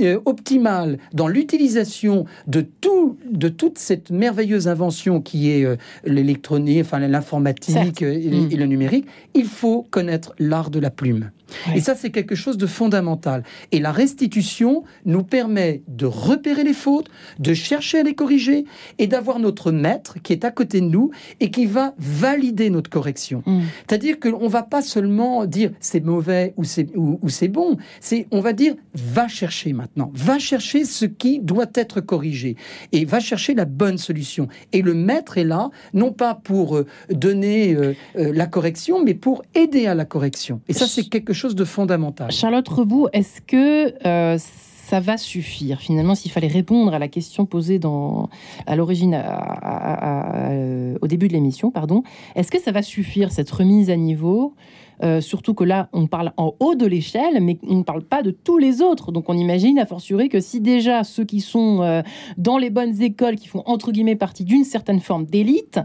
[0.00, 6.82] euh, optimale dans l'utilisation de tout, de toute cette merveilleuse invention qui est euh, l'électronique,
[6.82, 8.52] enfin l'informatique euh, mm.
[8.52, 11.30] et, le numérique, il faut connaître l'art de la plume.
[11.74, 13.42] Et ça, c'est quelque chose de fondamental.
[13.72, 18.64] Et la restitution nous permet de repérer les fautes, de chercher à les corriger
[18.98, 22.90] et d'avoir notre maître qui est à côté de nous et qui va valider notre
[22.90, 23.42] correction.
[23.46, 23.60] Mm.
[23.88, 28.26] C'est-à-dire qu'on ne va pas seulement dire c'est mauvais ou c'est ou, c'est bon, c'est
[28.30, 32.56] on va dire va chercher maintenant, va chercher ce qui doit être corrigé
[32.92, 34.48] et va chercher la bonne solution.
[34.72, 39.14] Et le maître est là non pas pour euh, donner euh, euh, la correction, mais
[39.14, 40.60] pour aider à la correction.
[40.68, 42.30] Et ça, c'est quelque de fondamental.
[42.30, 47.44] Charlotte Rebout, est-ce que euh, ça va suffire finalement s'il fallait répondre à la question
[47.44, 48.30] posée dans,
[48.66, 52.02] à l'origine, euh, au début de l'émission, pardon,
[52.34, 54.54] est-ce que ça va suffire cette remise à niveau
[55.02, 58.22] euh, surtout que là, on parle en haut de l'échelle, mais on ne parle pas
[58.22, 59.12] de tous les autres.
[59.12, 62.02] Donc on imagine, à fortiori, que si déjà ceux qui sont
[62.38, 65.80] dans les bonnes écoles, qui font entre guillemets partie d'une certaine forme d'élite,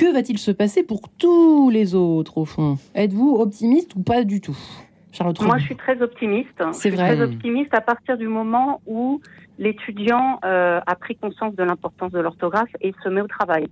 [0.00, 2.78] que va-t-il se passer pour tous les autres, au fond?
[2.94, 4.56] Êtes-vous optimiste ou pas du tout?
[5.40, 6.62] Moi, je suis très optimiste.
[6.72, 7.14] C'est vrai.
[7.14, 9.20] Très optimiste à partir du moment où
[9.58, 13.68] l'étudiant euh, a pris conscience de l'importance de l'orthographe et se met au travail.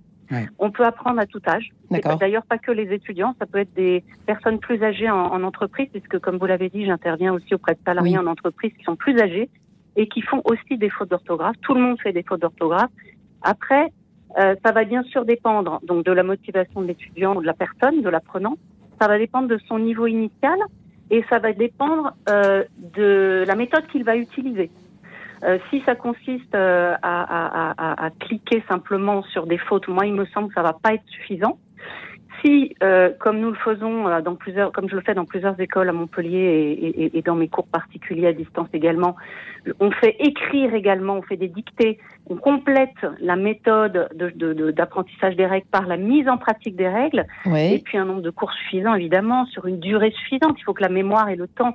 [0.59, 1.71] On peut apprendre à tout âge.
[1.89, 6.19] D'ailleurs, pas que les étudiants, ça peut être des personnes plus âgées en, entreprise, puisque
[6.19, 9.49] comme vous l'avez dit, j'interviens aussi auprès de salariés en entreprise qui sont plus âgés
[9.95, 11.55] et qui font aussi des fautes d'orthographe.
[11.61, 12.91] Tout le monde fait des fautes d'orthographe.
[13.41, 13.91] Après,
[14.37, 17.55] euh, ça va bien sûr dépendre donc de la motivation de l'étudiant ou de la
[17.55, 18.55] personne, de l'apprenant.
[19.01, 20.59] Ça va dépendre de son niveau initial,
[21.11, 24.69] et ça va dépendre euh, de la méthode qu'il va utiliser.
[25.43, 30.13] Euh, si ça consiste euh, à, à, à, cliquer simplement sur des fautes, moi, il
[30.13, 31.57] me semble que ça va pas être suffisant.
[32.41, 35.89] Si, euh, comme nous le faisons dans plusieurs, comme je le fais dans plusieurs écoles
[35.89, 39.15] à Montpellier et, et, et, dans mes cours particuliers à distance également,
[39.79, 41.99] on fait écrire également, on fait des dictées,
[42.29, 44.09] on complète la méthode
[44.75, 48.05] d'apprentissage de, de, des règles par la mise en pratique des règles, et puis un
[48.05, 50.55] nombre de cours suffisant évidemment sur une durée suffisante.
[50.57, 51.73] Il faut que la mémoire ait le temps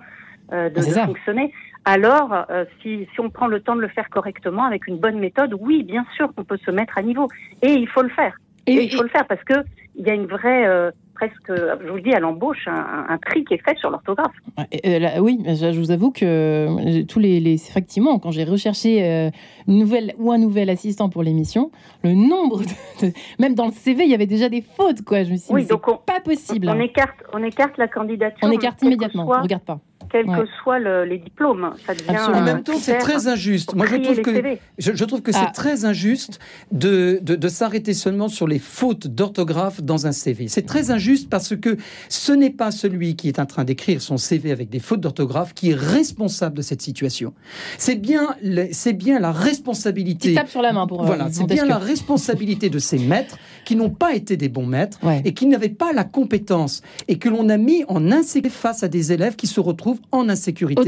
[0.53, 1.53] euh, de, de fonctionner.
[1.85, 5.19] Alors, euh, si, si on prend le temps de le faire correctement avec une bonne
[5.19, 7.29] méthode, oui, bien sûr qu'on peut se mettre à niveau.
[7.63, 8.35] Et il faut le faire.
[8.67, 9.55] Et, il faut le faire parce que
[9.97, 13.19] il y a une vraie euh, presque, je vous le dis, à l'embauche, un, un,
[13.19, 14.35] tri qui est fait sur l'orthographe.
[14.59, 19.31] Euh, oui, je, vous avoue que euh, tous les, les effectivement, quand j'ai recherché euh,
[19.69, 21.71] une nouvelle ou un nouvel assistant pour l'émission,
[22.03, 22.63] le nombre,
[23.01, 25.23] de, même dans le CV, il y avait déjà des fautes, quoi.
[25.25, 26.69] Je me suis dit, oui, donc pas possible.
[26.69, 28.39] On, écarte, on écarte la candidature.
[28.43, 29.27] On écarte immédiatement.
[29.27, 31.75] Soit, regarde pas quels que soient le, les diplômes.
[31.87, 33.75] Ça devient en même temps, c'est très injuste.
[33.75, 35.53] Moi, je trouve, que, je, je, trouve que c'est ah.
[35.55, 36.39] très injuste
[36.73, 40.49] de, de, de s'arrêter seulement sur les fautes d'orthographe dans un CV.
[40.49, 41.77] C'est très injuste parce que
[42.09, 45.55] ce n'est pas celui qui est en train d'écrire son CV avec des fautes d'orthographe
[45.55, 47.35] qui est responsable de cette situation.
[47.79, 48.37] C'est bien,
[48.73, 50.31] c'est bien la responsabilité.
[50.31, 51.03] Tu tapes sur la main pour.
[51.03, 54.67] Euh, voilà, c'est bien la responsabilité de ces maîtres qui n'ont pas été des bons
[54.67, 58.83] maîtres et qui n'avaient pas la compétence et que l'on a mis en insécurité face
[58.83, 60.85] à des élèves qui se retrouvent en insécurité Au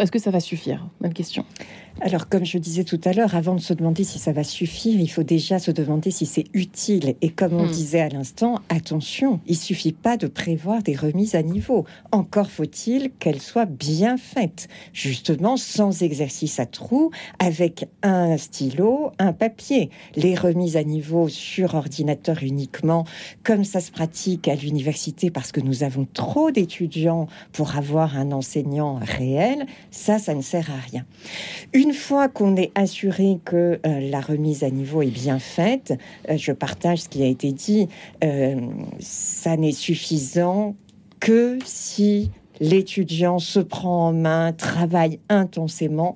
[0.00, 0.86] est-ce que ça va suffire?
[1.00, 1.44] Bonne question.
[2.02, 4.98] Alors, comme je disais tout à l'heure, avant de se demander si ça va suffire,
[4.98, 7.14] il faut déjà se demander si c'est utile.
[7.20, 7.70] Et comme on hmm.
[7.70, 11.84] disait à l'instant, attention, il suffit pas de prévoir des remises à niveau.
[12.10, 19.34] Encore faut-il qu'elles soient bien faites, justement sans exercice à trous, avec un stylo, un
[19.34, 19.90] papier.
[20.16, 23.04] Les remises à niveau sur ordinateur uniquement,
[23.42, 28.32] comme ça se pratique à l'université parce que nous avons trop d'étudiants pour avoir un
[28.32, 31.04] enseignant réel, ça, ça ne sert à rien.
[31.74, 35.98] Une fois qu'on est assuré que euh, la remise à niveau est bien faite,
[36.28, 37.88] euh, je partage ce qui a été dit,
[38.24, 38.56] euh,
[38.98, 40.74] ça n'est suffisant
[41.20, 46.14] que si l'étudiant se prend en main, travaille intensément.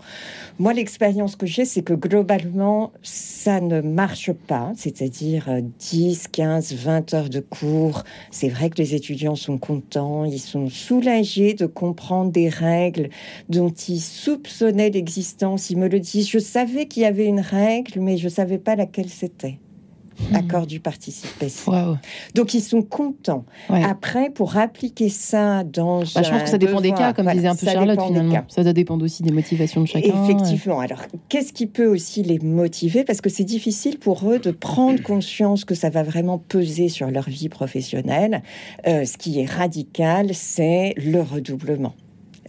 [0.59, 7.14] Moi, l'expérience que j'ai, c'est que globalement, ça ne marche pas, c'est-à-dire 10, 15, 20
[7.14, 8.04] heures de cours.
[8.30, 13.09] C'est vrai que les étudiants sont contents, ils sont soulagés de comprendre des règles
[13.48, 15.70] dont ils soupçonnaient l'existence.
[15.70, 18.76] Ils me le disent, je savais qu'il y avait une règle, mais je savais pas
[18.76, 19.59] laquelle c'était.
[20.31, 20.37] Hmm.
[20.37, 21.29] accord du participe
[22.35, 23.44] Donc ils sont contents.
[23.68, 27.48] Après, pour appliquer ça dans bah, je pense que ça dépend des cas, comme disait
[27.48, 28.44] un peu Charlotte finalement.
[28.48, 30.24] Ça doit dépendre aussi des motivations de chacun.
[30.24, 30.81] Effectivement.
[30.81, 33.05] Alors, qu'est-ce qui peut aussi les motiver?
[33.05, 37.11] Parce que c'est difficile pour eux de prendre conscience que ça va vraiment peser sur
[37.11, 38.42] leur vie professionnelle.
[38.87, 41.94] Euh, ce qui est radical, c'est le redoublement.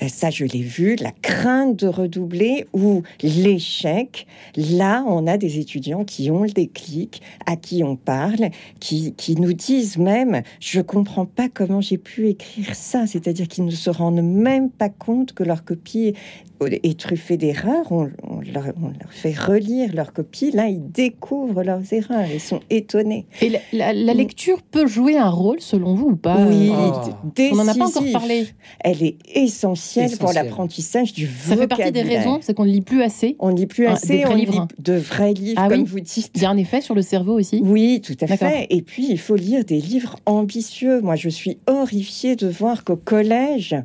[0.01, 4.27] Euh, ça je l'ai vu, la crainte de redoubler ou l'échec.
[4.55, 9.36] Là, on a des étudiants qui ont le déclic, à qui on parle, qui, qui
[9.36, 13.89] nous disent même, je comprends pas comment j'ai pu écrire ça, c'est-à-dire qu'ils ne se
[13.89, 16.13] rendent même pas compte que leur copie
[16.62, 18.05] est truffée d'erreurs, on,
[18.53, 18.65] leur,
[19.10, 23.25] fait relire leur copie, là ils découvrent leurs erreurs, ils sont étonnés.
[23.41, 26.38] Et la, lecture peut jouer un rôle selon vous ou pas?
[26.45, 27.43] Oui, oh.
[27.51, 28.47] on n'en a pas encore parlé.
[28.79, 29.84] Elle est essentielle,
[30.19, 31.49] pour l'apprentissage du vocabulaire.
[31.49, 33.35] Ça fait partie des raisons, c'est qu'on ne lit plus assez.
[33.39, 34.47] On ne lit plus assez, on lit
[34.79, 36.31] de vrais livres, ah comme vous dites.
[36.35, 38.67] Il y a un effet sur le cerveau aussi Oui, tout à fait.
[38.69, 41.01] Et puis il faut lire des livres ambitieux.
[41.01, 43.75] Moi je suis horrifiée de voir qu'au collège,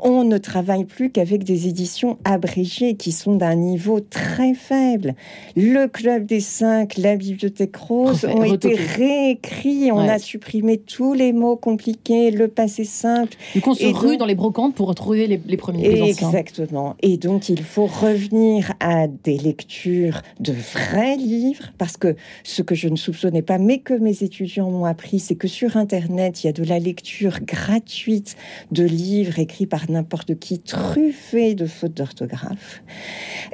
[0.00, 5.14] on ne travaille plus qu'avec des éditions abrégées qui sont d'un niveau très faible.
[5.56, 9.90] Le Club des Cinq, la Bibliothèque Rose ont été réécrits.
[9.92, 13.34] On a supprimé tous les mots compliqués, le passé simple.
[13.54, 16.96] Du coup, on se rue dans les brocantes pour retrouver les, les premiers Exactement.
[17.02, 22.74] Et donc, il faut revenir à des lectures de vrais livres, parce que ce que
[22.74, 26.48] je ne soupçonnais pas, mais que mes étudiants m'ont appris, c'est que sur Internet, il
[26.48, 28.36] y a de la lecture gratuite
[28.72, 32.82] de livres écrits par n'importe qui, truffé de fautes d'orthographe.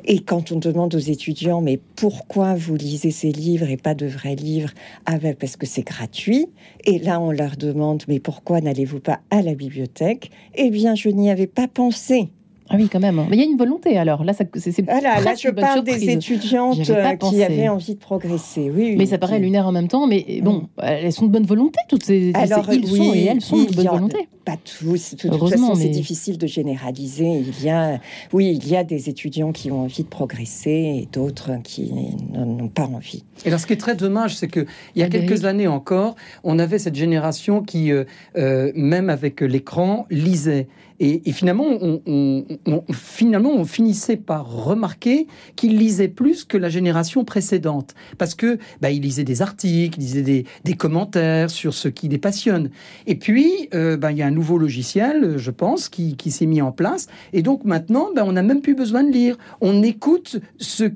[0.04, 4.06] Et quand on demande aux étudiants, mais pourquoi vous lisez ces livres et pas de
[4.06, 4.70] vrais livres?
[5.06, 6.46] Ah ben parce que c'est gratuit.
[6.84, 10.30] Et là, on leur demande, mais pourquoi n'allez-vous pas à la bibliothèque?
[10.54, 12.30] Eh bien, je n'y avais pas pensé.
[12.72, 13.26] Ah oui, quand même.
[13.28, 14.22] Mais il y a une volonté alors.
[14.22, 18.70] Là, c'est voilà, là, je parle des étudiantes euh, qui avaient envie de progresser.
[18.74, 20.06] Oui, mais ça paraît lunaire en même temps.
[20.06, 22.30] Mais bon, elles sont de bonne volonté, toutes ces.
[22.34, 24.28] Alors, ils sont et elles sont de bonne volonté.
[24.44, 25.16] Pas tous.
[25.16, 27.26] De toute façon, c'est difficile de généraliser.
[27.40, 27.98] Il y a,
[28.32, 31.92] oui, il y a des étudiants qui ont envie de progresser et d'autres qui
[32.32, 33.24] n'ont pas envie.
[33.44, 34.64] Et alors, ce qui est très dommage, c'est que
[34.94, 36.14] il y a quelques années encore,
[36.44, 38.04] on avait cette génération qui, euh,
[38.36, 40.68] euh, même avec l'écran, lisait.
[41.00, 41.66] Et, finalement,
[42.06, 42.44] on,
[42.92, 45.26] finalement, on finissait par remarquer
[45.56, 47.94] qu'il lisait plus que la génération précédente.
[48.18, 52.08] Parce que bah, il lisait des articles, il lisait des, des, commentaires sur ce qui
[52.08, 52.70] les passionne.
[53.06, 56.46] Et puis, euh, bah, il y a un nouveau logiciel, je pense, qui, qui s'est
[56.46, 57.08] mis en place.
[57.32, 59.38] Et donc maintenant, bah, on n'a même plus besoin de lire.
[59.62, 60.90] On écoute ce,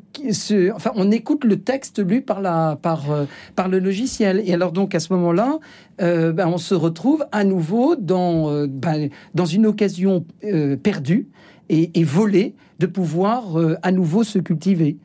[0.74, 3.24] enfin, on écoute le texte lu par la, par, euh,
[3.57, 4.42] par le logiciel.
[4.44, 5.59] Et alors donc à ce moment-là,
[6.01, 11.28] euh, ben, on se retrouve à nouveau dans, euh, ben, dans une occasion euh, perdue
[11.68, 14.99] et, et, volée de pouvoir à nouveau se cultiver.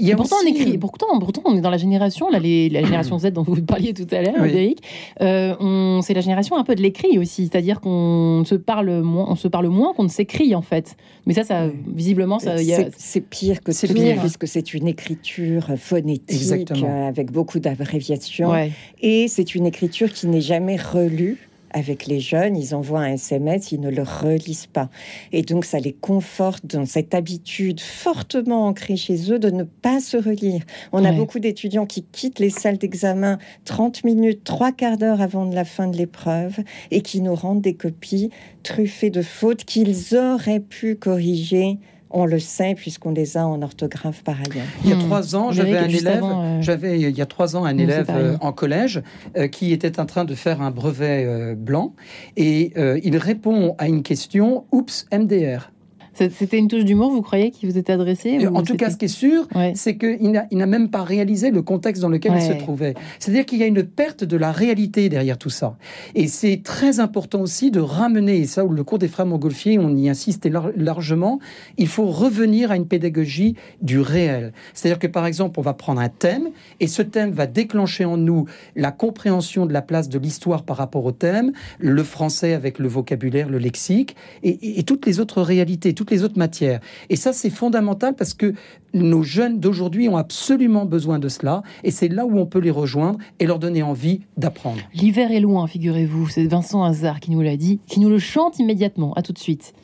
[0.00, 2.70] Il y a pourtant, on écrit, pourtant, pourtant, on est dans la génération, là, les,
[2.70, 4.76] la génération Z dont vous parliez tout à l'heure, oui.
[5.20, 9.36] Euh, c'est la génération un peu de l'écrit aussi, c'est-à-dire qu'on se parle moins, on
[9.36, 10.96] se parle moins qu'on ne s'écrit en fait.
[11.26, 12.56] Mais ça, ça visiblement, ça,
[12.96, 18.52] c'est pire que c'est pire, puisque c'est une écriture phonétique avec beaucoup d'abréviations,
[19.00, 23.72] et c'est une écriture qui n'est jamais relue avec les jeunes, ils envoient un SMS,
[23.72, 24.90] ils ne le relisent pas.
[25.32, 30.00] Et donc, ça les conforte dans cette habitude fortement ancrée chez eux de ne pas
[30.00, 30.62] se relire.
[30.92, 35.46] On a beaucoup d'étudiants qui quittent les salles d'examen 30 minutes, trois quarts d'heure avant
[35.46, 36.58] de la fin de l'épreuve
[36.90, 38.30] et qui nous rendent des copies
[38.62, 41.78] truffées de fautes qu'ils auraient pu corriger
[42.10, 44.66] on le sait puisqu'on les a en orthographe par ailleurs.
[44.84, 45.00] Il y a hmm.
[45.00, 48.36] trois ans, j'avais un élève, euh, j'avais il y a trois ans un élève euh,
[48.40, 49.02] en collège
[49.36, 51.94] euh, qui était en train de faire un brevet blanc
[52.36, 55.70] et il répond à une question, oups, MDR.
[56.14, 59.06] C'était une touche d'humour, vous croyez, qui vous était adressée En tout cas, ce qui
[59.06, 62.94] est sûr, c'est qu'il n'a même pas réalisé le contexte dans lequel il se trouvait.
[63.18, 65.76] C'est-à-dire qu'il y a une perte de la réalité derrière tout ça.
[66.14, 69.96] Et c'est très important aussi de ramener, et ça, le cours des frères Montgolfier, on
[69.96, 71.38] y insiste largement,
[71.78, 74.52] il faut revenir à une pédagogie du réel.
[74.74, 76.48] C'est-à-dire que, par exemple, on va prendre un thème,
[76.80, 78.46] et ce thème va déclencher en nous
[78.76, 82.88] la compréhension de la place de l'histoire par rapport au thème, le français avec le
[82.88, 86.80] vocabulaire, le lexique, et, et toutes les autres réalités, toutes les autres matières.
[87.08, 88.54] Et ça, c'est fondamental parce que
[88.92, 91.62] nos jeunes d'aujourd'hui ont absolument besoin de cela.
[91.84, 94.80] Et c'est là où on peut les rejoindre et leur donner envie d'apprendre.
[94.94, 96.28] L'hiver est loin, figurez-vous.
[96.28, 99.14] C'est Vincent Hazard qui nous l'a dit, qui nous le chante immédiatement.
[99.14, 99.74] À tout de suite.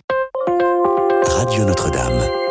[1.25, 2.46] Radio Notre-Dame.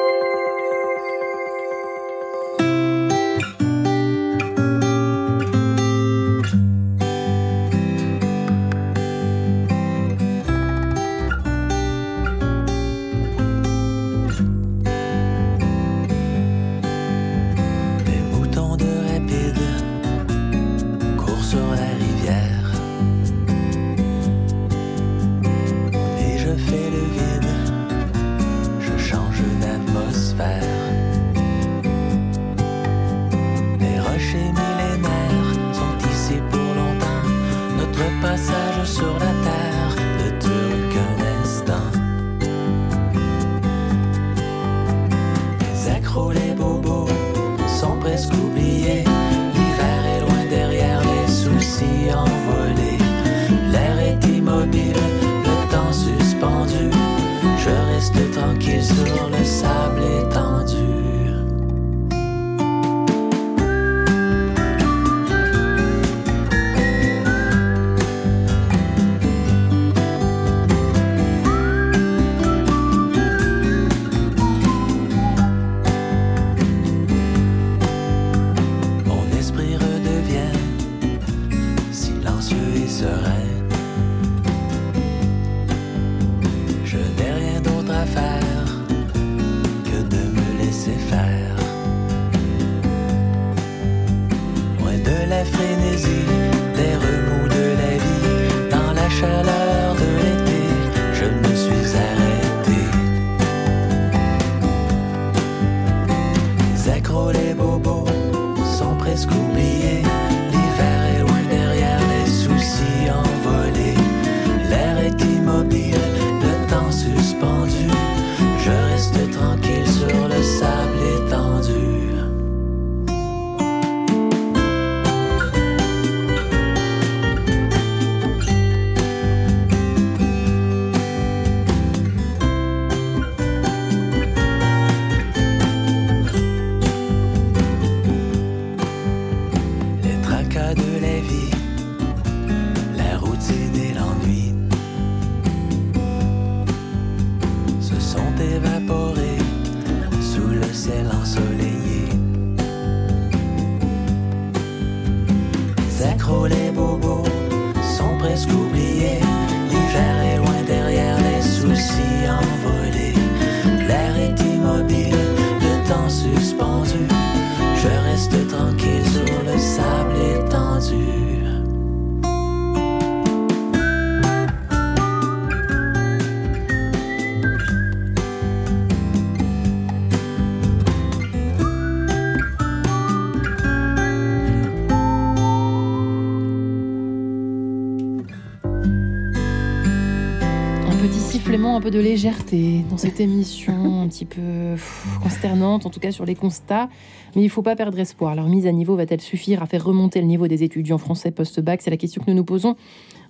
[191.92, 194.76] De légèreté dans cette émission un petit peu
[195.22, 196.90] consternante, en tout cas sur les constats.
[197.36, 198.34] Mais il ne faut pas perdre espoir.
[198.36, 201.82] Leur mise à niveau va-t-elle suffire à faire remonter le niveau des étudiants français post-bac?
[201.82, 202.76] C'est la question que nous nous posons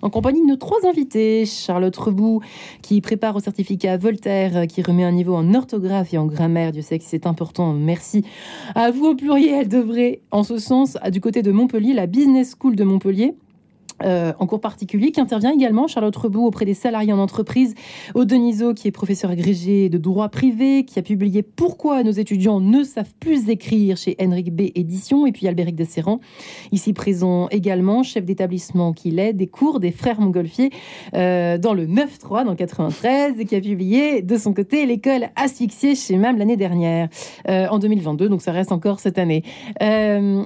[0.00, 1.44] en compagnie de nos trois invités.
[1.44, 2.40] Charlotte Rebout,
[2.82, 6.72] qui prépare au certificat Voltaire, qui remet un niveau en orthographe et en grammaire.
[6.72, 7.72] Dieu sait que c'est important.
[7.72, 8.24] Merci
[8.74, 12.76] à vous au pluriel, devrait, en ce sens, du côté de Montpellier, la Business School
[12.76, 13.34] de Montpellier
[14.04, 17.74] euh, en cours particulier, qui intervient également, Charlotte Rebout, auprès des salariés en entreprise,
[18.14, 22.60] au Deniso, qui est professeur agrégé de droit privé, qui a publié Pourquoi nos étudiants
[22.60, 24.70] ne savent plus écrire chez Henrik B.
[24.74, 26.20] Édition, et puis Albéric Desserrand,
[26.72, 30.70] ici présent également, chef d'établissement qui est des cours des frères Montgolfier
[31.14, 35.94] euh, dans le 9-3, dans 93, et qui a publié de son côté L'école asphyxiée
[35.94, 37.08] chez MAM l'année dernière,
[37.48, 39.42] euh, en 2022, donc ça reste encore cette année.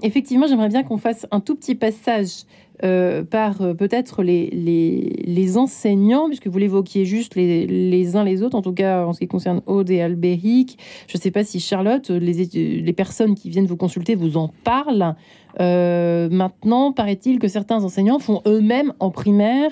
[0.02, 2.44] effectivement, j'aimerais bien qu'on fasse un tout petit passage
[2.82, 8.42] euh, par euh, peut-être les, les, enseignants, puisque vous l'évoquiez juste les, les, uns les
[8.42, 10.78] autres, en tout cas en ce qui concerne Aude et Albéric.
[11.06, 14.48] Je ne sais pas si Charlotte, les, les, personnes qui viennent vous consulter vous en
[14.64, 15.14] parlent.
[15.60, 19.70] Euh, maintenant, paraît-il que certains enseignants font eux-mêmes en primaire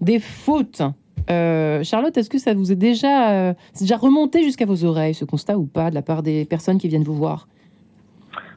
[0.00, 0.82] des fautes.
[1.28, 5.66] Charlotte, est-ce que ça vous est déjà, déjà remonté jusqu'à vos oreilles, ce constat ou
[5.66, 7.46] pas, de la part des personnes qui viennent vous voir?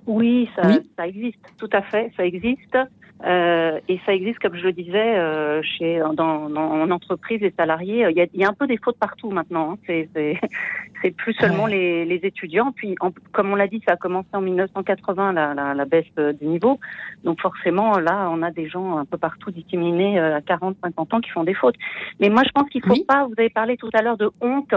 [0.07, 0.63] Oui ça,
[0.97, 2.77] ça, existe, tout à fait, ça existe.
[3.25, 7.53] Euh, et ça existe, comme je le disais, euh, chez dans, dans, en entreprise, les
[7.57, 8.07] salariés.
[8.09, 9.71] Il y a, il y a un peu des fautes partout maintenant.
[9.71, 9.77] Hein.
[9.85, 12.71] C'est, c'est, plus seulement les, les, étudiants.
[12.71, 12.95] Puis,
[13.31, 16.05] comme on l'a dit, ça a commencé en 1980 la, la, la baisse
[16.39, 16.79] du niveau.
[17.23, 21.13] Donc forcément, là, on a des gens un peu partout disséminés euh, à 40, 50
[21.13, 21.75] ans qui font des fautes.
[22.19, 23.25] Mais moi, je pense qu'il faut pas.
[23.25, 24.73] Vous avez parlé tout à l'heure de honte.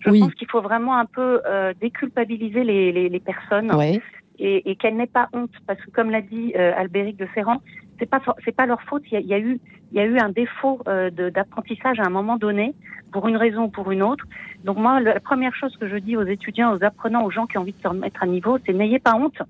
[0.00, 3.72] Je pense qu'il faut vraiment un peu euh, déculpabiliser les, les, les personnes.
[3.74, 4.00] Oui
[4.40, 7.58] et, et qu'elle n'ait pas honte, parce que comme l'a dit euh, Albéric de Ferrand,
[7.98, 9.02] c'est pas c'est pas leur faute.
[9.12, 9.60] Il y a, eu
[9.92, 12.74] il y a eu un défaut euh, d'apprentissage à un moment donné,
[13.12, 14.24] pour une raison ou pour une autre.
[14.64, 17.58] Donc moi, la première chose que je dis aux étudiants, aux apprenants, aux gens qui
[17.58, 19.42] ont envie de se remettre à niveau, c'est n'ayez pas honte.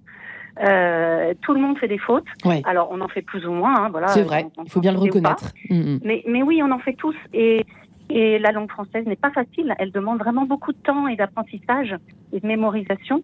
[0.61, 2.27] Euh, tout le monde fait des fautes.
[2.65, 3.85] Alors on en fait plus ou moins.
[3.85, 4.09] Hein, voilà.
[4.09, 4.47] C'est vrai.
[4.63, 5.53] il faut bien le reconnaître.
[5.71, 6.01] Mm, mm.
[6.05, 7.65] Mais mais oui, on en fait tous et
[8.11, 9.75] et la langue française n'est pas facile.
[9.79, 11.95] Elle demande vraiment beaucoup de temps et d'apprentissage
[12.33, 13.23] et de mémorisation.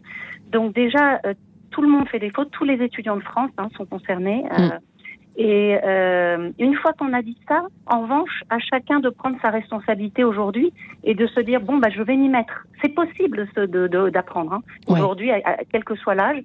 [0.52, 1.34] Donc déjà, euh,
[1.70, 4.44] tout le monde fait des fautes, tous les étudiants de France hein, sont concernés.
[4.58, 4.78] Euh, mm.
[5.36, 9.50] et euh, une fois qu'on a dit ça, en revanche, à chacun de prendre sa
[9.50, 10.72] responsabilité aujourd'hui
[11.04, 12.66] et de se dire bon bah je vais m'y mettre.
[12.82, 13.48] C'est possible
[14.12, 15.30] d'apprendre hein, aujourd'hui,
[15.72, 16.42] quel que soit l'âge,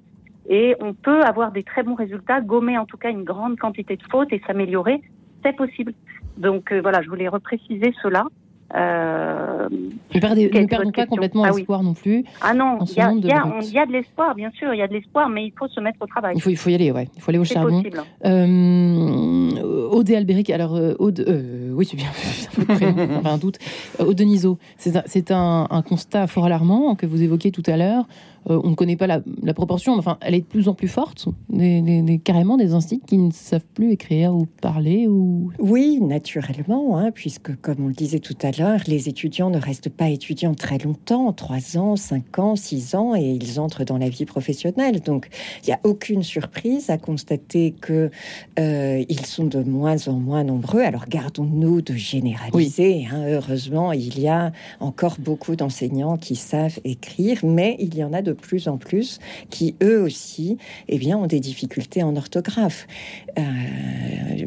[0.50, 3.96] et on peut avoir des très bons résultats, gommer en tout cas une grande quantité
[3.96, 5.02] de fautes et s'améliorer.
[5.44, 5.94] C'est possible.
[6.38, 8.26] Donc euh, voilà, je voulais repréciser cela.
[8.74, 9.68] Euh,
[10.14, 12.24] ne, perdons pas complètement ah espoir non plus.
[12.42, 15.46] Ah non, il y, a, de l'espoir, bien sûr, il y a de l'espoir, mais
[15.46, 16.36] il faut se mettre au travail.
[16.36, 17.10] Il faut, il faut y aller, ouais.
[17.16, 17.82] Il faut aller au charbon.
[17.82, 18.04] Possible.
[18.26, 22.10] Euh, Aude Albéric, alors euh, Aude, euh, oui, c'est bien,
[23.26, 23.58] un doute.
[24.00, 28.06] Aude Niso, c'est un, un, constat fort alarmant que vous évoquez tout à l'heure.
[28.50, 29.22] Euh, on ne connaît pas la,
[29.54, 31.28] proportion, enfin, elle est de plus en plus forte.
[31.50, 35.52] Des, carrément des instituts qui ne savent plus écrire ou parler ou.
[35.60, 39.90] Oui, naturellement, hein, puisque comme on le disait tout à l'heure, les étudiants ne restent
[39.90, 44.10] pas étudiants très longtemps, 3 ans, 5 ans, 6 ans, et ils entrent dans la
[44.10, 45.02] vie professionnelle.
[45.02, 45.28] Donc,
[45.64, 48.10] il n'y a aucune surprise à constater que
[48.60, 50.82] euh, ils sont de moins en moins nombreux.
[50.82, 53.08] Alors, gardons-nous de généraliser.
[53.12, 53.26] Hein.
[53.28, 58.22] heureusement, il y a encore beaucoup d'enseignants qui savent écrire, mais il y en a
[58.22, 59.20] de de plus en plus
[59.50, 60.58] qui, eux aussi,
[60.88, 62.88] eh bien, ont des difficultés en orthographe.
[63.38, 63.44] Euh,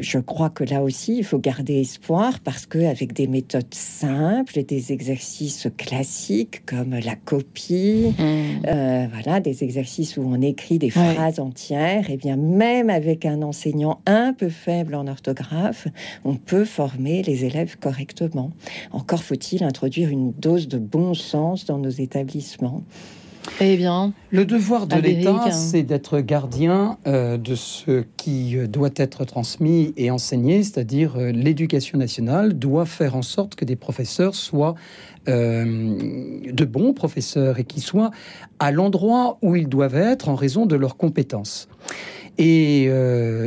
[0.01, 4.63] je crois que là aussi, il faut garder espoir parce que avec des méthodes simples,
[4.63, 8.23] des exercices classiques comme la copie, mmh.
[8.67, 13.25] euh, voilà, des exercices où on écrit des phrases entières, et eh bien, même avec
[13.25, 15.87] un enseignant un peu faible en orthographe,
[16.23, 18.51] on peut former les élèves correctement.
[18.91, 22.83] Encore faut-il introduire une dose de bon sens dans nos établissements.
[23.61, 28.89] Eh bien, le devoir de l'État, c'est d'être gardien euh, de ce qui euh, doit
[28.95, 34.35] être transmis et enseigné, c'est-à-dire euh, l'éducation nationale doit faire en sorte que des professeurs
[34.35, 34.75] soient
[35.27, 38.11] de bons professeurs et qu'ils soient
[38.59, 41.67] à l'endroit où ils doivent être en raison de leurs compétences.
[42.37, 42.91] Et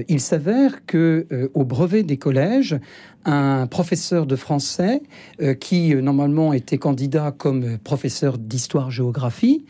[0.09, 2.81] il s'avère que au brevet des collèges,
[3.29, 5.03] un professeur de français
[5.43, 9.67] euh, qui euh, normalement était candidat comme professeur d'histoire-géographie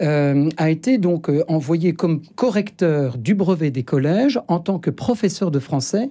[0.00, 5.50] euh, a été donc envoyé comme correcteur du brevet des collèges en tant que professeur
[5.50, 6.10] de français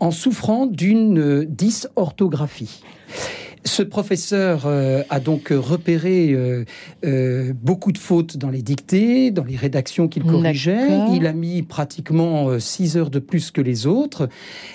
[0.00, 2.82] en souffrant d'une dysorthographie.
[3.66, 6.64] Ce professeur euh, a donc repéré euh,
[7.06, 10.86] euh, beaucoup de fautes dans les dictées, dans les rédactions qu'il corrigeait.
[11.16, 14.28] Il a mis pratiquement euh, six heures de plus que les autres.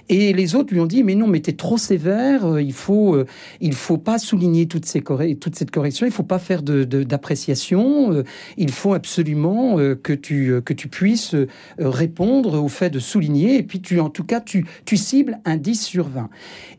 [0.10, 3.14] Et les autres lui ont dit, mais non, mais t'es trop sévère, euh, il faut,
[3.16, 3.26] euh,
[3.62, 5.02] il faut pas souligner toutes ces
[5.40, 8.24] toute cette correction, il faut pas faire de- de- d'appréciation, euh,
[8.58, 13.00] il faut absolument euh, que, tu, euh, que tu puisses euh, répondre au fait de
[13.00, 16.30] souligner, et puis tu, en tout cas, tu, tu cibles un 10 sur 20.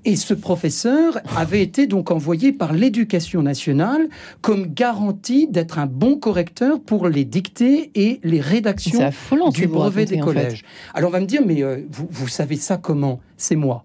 [0.05, 4.09] Et ce professeur avait été donc envoyé par l'éducation nationale
[4.41, 10.03] comme garantie d'être un bon correcteur pour les dictées et les rédactions affolant du brevet
[10.03, 10.33] racontez, des en fait.
[10.33, 10.65] collèges.
[10.95, 13.21] Alors on va me dire, mais euh, vous, vous savez ça comment?
[13.37, 13.85] C'est moi.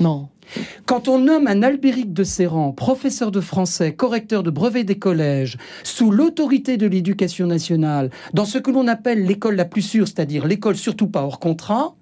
[0.00, 0.28] Non.
[0.86, 5.58] Quand on nomme un Albéric de Serran, professeur de français, correcteur de brevet des collèges,
[5.82, 10.46] sous l'autorité de l'éducation nationale, dans ce que l'on appelle l'école la plus sûre, c'est-à-dire
[10.46, 11.94] l'école surtout pas hors contrat,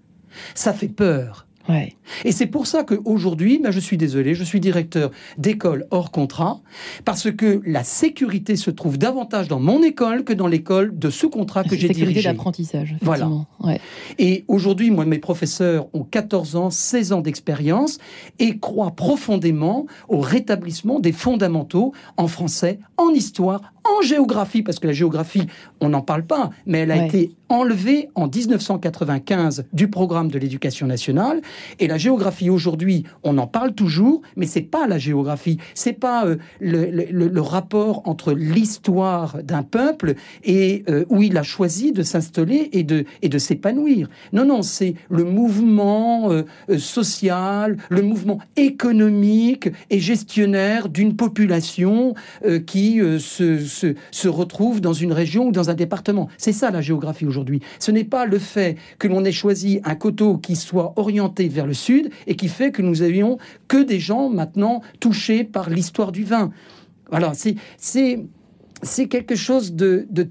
[0.55, 1.46] ça fait peur.
[1.69, 1.97] Ouais.
[2.25, 6.61] Et c'est pour ça qu'aujourd'hui, ben, je suis désolé, je suis directeur d'école hors contrat,
[7.05, 11.65] parce que la sécurité se trouve davantage dans mon école que dans l'école de sous-contrat
[11.65, 12.29] que j'ai Sécurité dirigée.
[12.29, 12.97] d'apprentissage.
[13.03, 13.29] Voilà.
[13.61, 13.81] Ouais.
[14.19, 17.99] Et aujourd'hui, moi, mes professeurs ont 14 ans, 16 ans d'expérience
[18.39, 23.61] et croient profondément au rétablissement des fondamentaux en français, en histoire,
[23.99, 25.47] en géographie, parce que la géographie,
[25.81, 27.07] on n'en parle pas, mais elle a Ouais.
[27.09, 31.41] été enlevée en 1995 du programme de l'éducation nationale.
[31.79, 36.27] Et la géographie aujourd'hui, on en parle toujours, mais c'est pas la géographie, c'est pas
[36.27, 40.15] euh, le, le- le rapport entre l'histoire d'un peuple
[40.45, 44.09] et euh, où il a choisi de s'installer et de, et de s'épanouir.
[44.33, 46.43] Non, non, c'est le mouvement euh,
[46.79, 52.15] social, le mouvement économique et gestionnaire d'une population
[52.67, 56.29] qui se, se, se retrouve dans une région ou dans un département.
[56.39, 57.61] C'est ça la géographie aujourd'hui.
[57.79, 61.67] Ce n'est pas le fait que l'on ait choisi un coteau qui soit orienté vers
[61.67, 66.13] le sud et qui fait que nous avions que des gens maintenant touchés par l'histoire
[66.13, 66.51] du vin.
[67.11, 67.55] Voilà, c'est
[68.83, 70.23] c'est quelque chose de- de-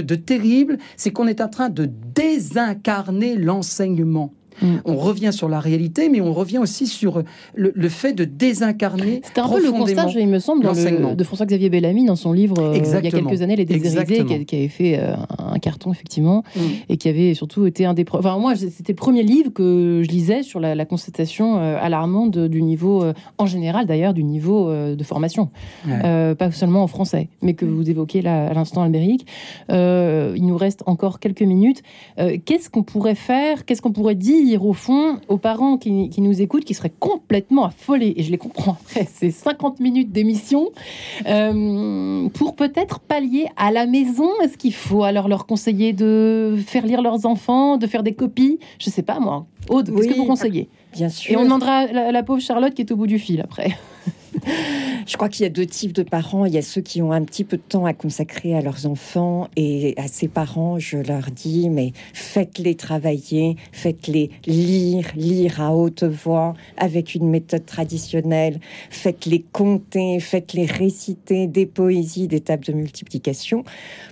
[0.00, 4.32] de terrible, c'est qu'on est en train de désincarner l'enseignement.
[4.62, 4.66] Mm.
[4.84, 7.22] On revient sur la réalité, mais on revient aussi sur
[7.54, 11.14] le, le fait de désincarner C'était un peu le constat, il me semble, dans le-
[11.14, 14.56] de François-Xavier Bellamy dans son livre euh, il y a quelques années, Les Déshérédés, qui,
[14.56, 16.60] avait fait euh, un carton, effectivement, Mm.
[16.88, 18.04] et qui avait surtout été un des.
[18.10, 22.38] Enfin, moi, c'était le premier livre que je lisais sur la, la constatation euh, alarmante
[22.38, 25.50] du niveau, euh, en général d'ailleurs, du niveau de formation.
[25.86, 26.34] Ouais.
[26.34, 29.26] Pas seulement en français, mais que vous évoquez là à l'instant, Albéric.
[29.70, 31.82] Il nous reste encore quelques minutes.
[32.44, 36.40] Qu'est-ce qu'on pourrait faire Qu'est-ce qu'on pourrait dire, au fond, aux parents qui, qui nous
[36.40, 40.68] écoutent, qui seraient complètement affolés Et je les comprends après ces 50 minutes d'émission.
[41.26, 46.86] euh, pour peut-être pallier à la maison, est-ce qu'il faut alors leur conseiller de faire
[46.86, 48.58] lire leurs enfants, de faire des copies?
[48.78, 49.46] Je sais pas, moi.
[49.68, 50.68] Aude, qu'est-ce que vous conseillez?
[50.92, 51.32] Bien sûr.
[51.32, 53.76] Et on demandera la, la pauvre Charlotte qui est au bout du fil après.
[55.06, 56.46] Je crois qu'il y a deux types de parents.
[56.46, 58.86] Il y a ceux qui ont un petit peu de temps à consacrer à leurs
[58.86, 65.74] enfants et à ces parents, je leur dis, mais faites-les travailler, faites-les lire, lire à
[65.74, 68.58] haute voix avec une méthode traditionnelle,
[68.90, 73.64] faites-les compter, faites-les réciter des poésies, des tables de multiplication.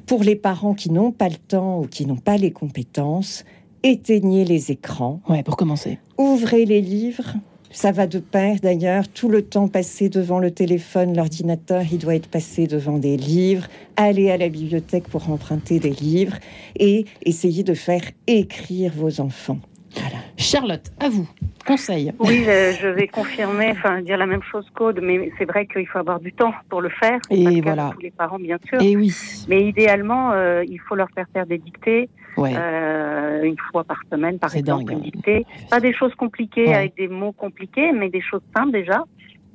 [0.06, 3.44] Pour les parents qui n'ont pas le temps ou qui n'ont pas les compétences,
[3.82, 5.20] éteignez les écrans.
[5.28, 5.98] Ouais, pour commencer.
[6.18, 7.34] Ouvrez les livres.
[7.74, 9.08] Ça va de pair d'ailleurs.
[9.08, 13.66] Tout le temps passé devant le téléphone, l'ordinateur, il doit être passé devant des livres.
[13.96, 16.38] Allez à la bibliothèque pour emprunter des livres
[16.78, 19.58] et essayez de faire écrire vos enfants.
[19.96, 20.16] Voilà.
[20.36, 21.28] Charlotte, à vous.
[21.66, 22.12] Conseil.
[22.18, 25.98] Oui, je, vais confirmer, enfin dire la même chose qu'Aude, mais c'est vrai qu'il faut
[25.98, 27.18] avoir du temps pour le faire.
[27.30, 27.90] Et voilà.
[27.94, 28.82] tous les parents, bien sûr.
[28.82, 29.12] Et oui.
[29.48, 32.52] Mais idéalement, euh, il faut leur faire faire des dictées Ouais.
[32.56, 35.10] euh, une fois par semaine, par exemple, dingue, une hein.
[35.12, 35.46] dictée.
[35.70, 36.74] Pas des choses compliquées Ouais.
[36.74, 39.04] avec des mots compliqués, mais des choses simples déjà.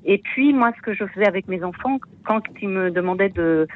[0.05, 3.67] Et puis moi, ce que je faisais avec mes enfants, quand ils me demandaient de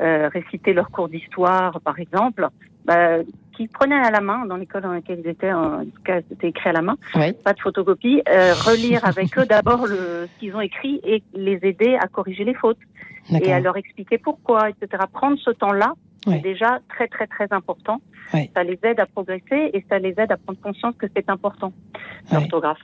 [0.00, 2.48] euh, réciter leur cours d'histoire, par exemple,
[2.86, 3.18] bah,
[3.56, 6.48] qu'ils prenaient à la main dans l'école dans laquelle ils étaient, en tout cas c'était
[6.48, 6.96] écrit à la main,
[7.44, 11.58] pas de photocopie, euh, relire avec eux d'abord le, ce qu'ils ont écrit et les
[11.62, 12.78] aider à corriger les fautes
[13.30, 15.02] et à leur expliquer pourquoi, etc.
[15.12, 15.94] Prendre ce temps-là,
[16.26, 16.40] Ouais.
[16.42, 18.00] c'est déjà très très très important.
[18.32, 21.72] Ça les aide à progresser et ça les aide à prendre conscience que c'est important,
[22.32, 22.80] l'orthographe.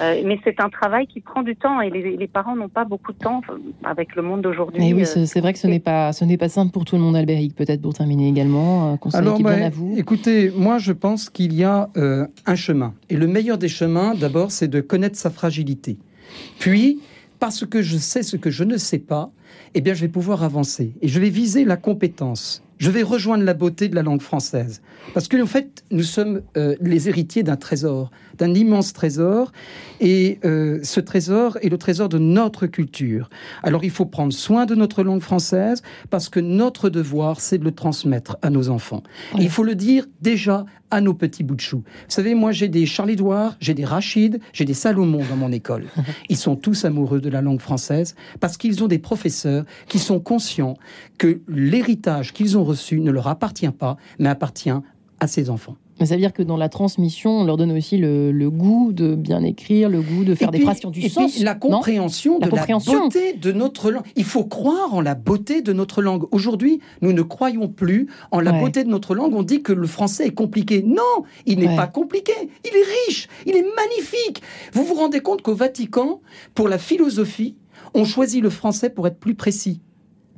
[0.00, 2.84] Euh, mais c'est un travail qui prend du temps et les, les parents n'ont pas
[2.84, 3.42] beaucoup de temps
[3.84, 4.80] avec le monde d'aujourd'hui.
[4.82, 6.84] Mais oui, euh, ce- c'est vrai que ce n'est pas, ce n'est pas simple pour
[6.84, 7.54] tout le monde, Albéric.
[7.54, 9.94] Peut-être pour terminer également, euh, conseil qui est bien bah, à vous.
[9.96, 12.94] écoutez, moi je pense qu'il y a euh, un chemin.
[13.08, 15.96] Et le meilleur des chemins, d'abord, c'est de connaître sa fragilité.
[16.58, 17.00] Puis,
[17.38, 19.30] parce que je sais ce que je ne sais pas,
[19.74, 20.92] eh bien, je vais pouvoir avancer.
[21.00, 22.62] Et je vais viser la compétence.
[22.80, 24.80] Je vais rejoindre la beauté de la langue française.
[25.12, 28.10] Parce que, en fait, nous sommes euh, les héritiers d'un trésor.
[28.38, 29.52] d'un immense trésor.
[30.00, 33.28] Et euh, ce trésor est le trésor de notre culture.
[33.62, 37.64] Alors il faut prendre soin de notre langue française parce que notre devoir, c'est de
[37.64, 39.02] le transmettre à nos enfants.
[39.38, 41.78] Et il faut le dire déjà à nos petits bouts de chou.
[41.84, 45.52] Vous savez, moi j'ai des Charles Édouard, j'ai des Rachid, j'ai des Salomon dans mon
[45.52, 45.84] école.
[46.28, 50.18] Ils sont tous amoureux de la langue française parce qu'ils ont des professeurs qui sont
[50.18, 50.76] conscients
[51.18, 52.64] que l'héritage qu'ils ont
[53.00, 54.70] ne leur appartient pas, mais appartient
[55.20, 55.76] à ses enfants.
[55.98, 58.90] Mais ça veut dire que dans la transmission, on leur donne aussi le, le goût
[58.94, 61.10] de bien écrire, le goût de faire Et des puis- phrases qui ont du et
[61.10, 61.34] sens.
[61.34, 62.92] puis la compréhension La de compréhension.
[62.94, 64.04] la beauté de notre langue.
[64.16, 66.24] Il faut croire en la beauté de notre langue.
[66.30, 68.60] Aujourd'hui, nous ne croyons plus en la Ouais.
[68.60, 69.34] beauté de notre langue.
[69.34, 70.82] On dit que le français est compliqué.
[70.82, 71.02] Non,
[71.44, 71.76] il n'est Ouais.
[71.76, 72.32] pas compliqué.
[72.64, 73.28] Il est riche.
[73.44, 74.40] Il est magnifique.
[74.72, 76.22] Vous vous rendez compte qu'au Vatican,
[76.54, 77.56] pour la philosophie,
[77.92, 79.82] on choisit le français pour être plus précis.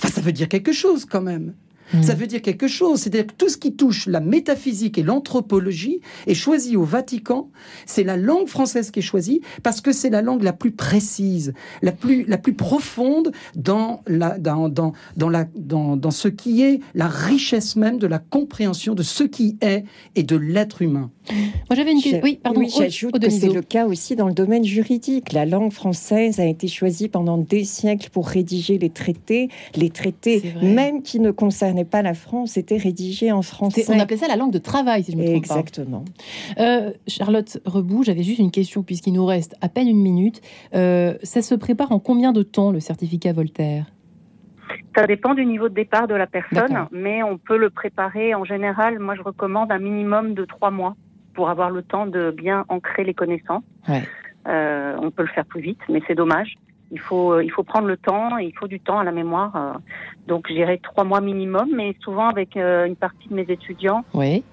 [0.01, 1.55] Enfin, ça veut dire quelque chose quand même.
[1.93, 2.03] Mm.
[2.03, 3.01] Ça veut dire quelque chose.
[3.01, 7.51] C'est-à-dire que tout ce qui touche la métaphysique et l'anthropologie est choisi au Vatican.
[7.86, 11.53] C'est la langue française qui est choisie parce que c'est la langue la plus précise,
[11.82, 16.62] la plus, la plus profonde dans, la, dans, dans, dans, la, dans, dans ce qui
[16.62, 19.84] est la richesse même de la compréhension de ce qui est
[20.14, 21.11] et de l'être humain.
[21.30, 22.20] Moi j'avais une question.
[22.22, 22.61] Oui, pardon.
[22.61, 25.32] oui, j'ajoute que c'est le cas aussi dans le domaine juridique.
[25.32, 29.49] La langue française a été choisie pendant des siècles pour rédiger les traités.
[29.76, 33.85] Les traités, même qui ne concernaient pas la France, étaient rédigés en français.
[33.89, 35.59] On appelait ça la langue de travail, si je me trompe pas.
[35.59, 36.05] Exactement.
[36.59, 40.41] Euh, Charlotte Rebout, j'avais juste une question puisqu'il nous reste à peine une minute.
[40.74, 43.87] Euh, ça se prépare en combien de temps le certificat Voltaire?
[44.97, 48.45] Ça dépend du niveau de départ de la personne, mais on peut le préparer en
[48.45, 48.99] général.
[48.99, 50.97] Moi, je recommande un minimum de trois mois
[51.35, 53.64] pour avoir le temps de bien ancrer les connaissances.
[53.89, 54.03] Ouais.
[54.49, 56.57] Euh, on peut le faire plus vite, mais c'est dommage.
[56.93, 59.12] Il faut, euh, il faut prendre le temps, et il faut du temps à la
[59.12, 59.53] mémoire.
[59.57, 59.72] euh.
[60.28, 64.05] donc, je dirais trois mois minimum, mais souvent avec euh, une partie de mes étudiants,
[64.14, 64.45] Oui.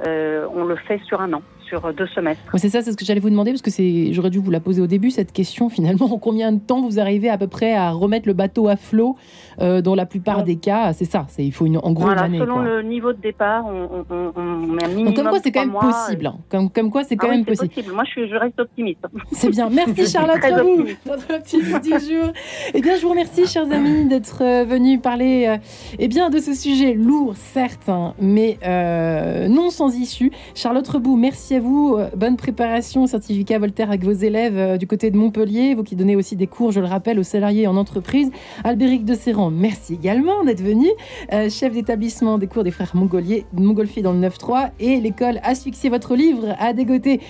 [0.55, 2.41] on le fait sur un an, sur deux semestres.
[2.57, 4.59] C'est ça, c'est ce que j'allais vous demander parce que c'est, j'aurais dû vous la
[4.59, 5.69] poser au début cette question.
[5.69, 8.75] Finalement, en combien de temps vous arrivez à peu près à remettre le bateau à
[8.75, 9.15] flot
[9.61, 10.43] euh, Dans la plupart Ouais.
[10.43, 11.25] des cas, c'est ça.
[11.29, 12.39] C'est il faut une, en gros voilà, une année.
[12.39, 12.63] selon quoi.
[12.63, 15.05] le niveau de départ, on, on, on, on met un minimum.
[15.13, 16.25] Donc, comme quoi, c'est quand même possible.
[16.25, 16.37] et- hein.
[16.49, 17.91] Comme, comme quoi, c'est quand Ah oui, même possible.
[17.93, 18.99] Moi, je, suis, je reste optimiste.
[19.31, 19.69] C'est bien.
[19.69, 20.97] Merci Charlotte optimiste.
[21.05, 22.33] notre optimiste du jour.
[22.73, 25.57] Eh bien, je vous remercie, chers amis, d'être euh, venus parler euh,
[25.99, 30.31] eh bien, de ce sujet lourd, certes, hein, mais euh, non sans issue.
[30.55, 31.95] Charlotte Rebout, merci à vous.
[31.97, 35.95] Euh, Bonne préparation certificat Voltaire avec vos élèves euh, du côté de Montpellier, vous qui
[35.95, 38.31] donnez aussi des cours, je le rappelle, aux salariés en entreprise.
[38.63, 40.87] Albéric de Serran, merci également d'être venu.
[41.33, 45.89] Euh, chef d'établissement des cours des frères Mongolier, Montgolfier dans le 9-3 et l'école Asphyxier
[45.89, 47.21] votre livre à dégoter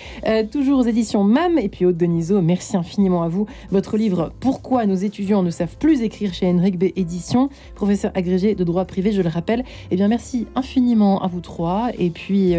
[0.52, 1.58] toujours aux éditions MAM.
[1.58, 3.46] Et puis Aude Deniso, merci infiniment à vous.
[3.72, 6.86] Votre livre Pourquoi nos étudiants ne savent plus écrire chez Henrik B.
[6.96, 9.64] Éditions, professeur agrégé de droit privé, je le rappelle.
[9.92, 11.90] Eh bien, merci infiniment à vous trois.
[11.98, 12.56] Et puis,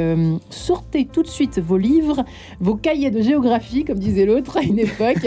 [0.51, 2.25] sortez tout de suite vos livres,
[2.61, 5.27] vos cahiers de géographie, comme disait l'autre à une époque.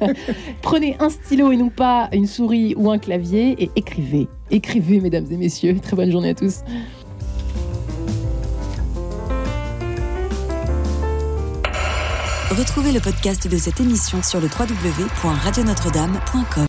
[0.62, 4.28] Prenez un stylo et non pas une souris ou un clavier et écrivez.
[4.50, 5.76] Écrivez, mesdames et messieurs.
[5.80, 6.60] Très bonne journée à tous.
[12.56, 16.62] Retrouvez le podcast de cette émission sur le www.radionotre-dame.com.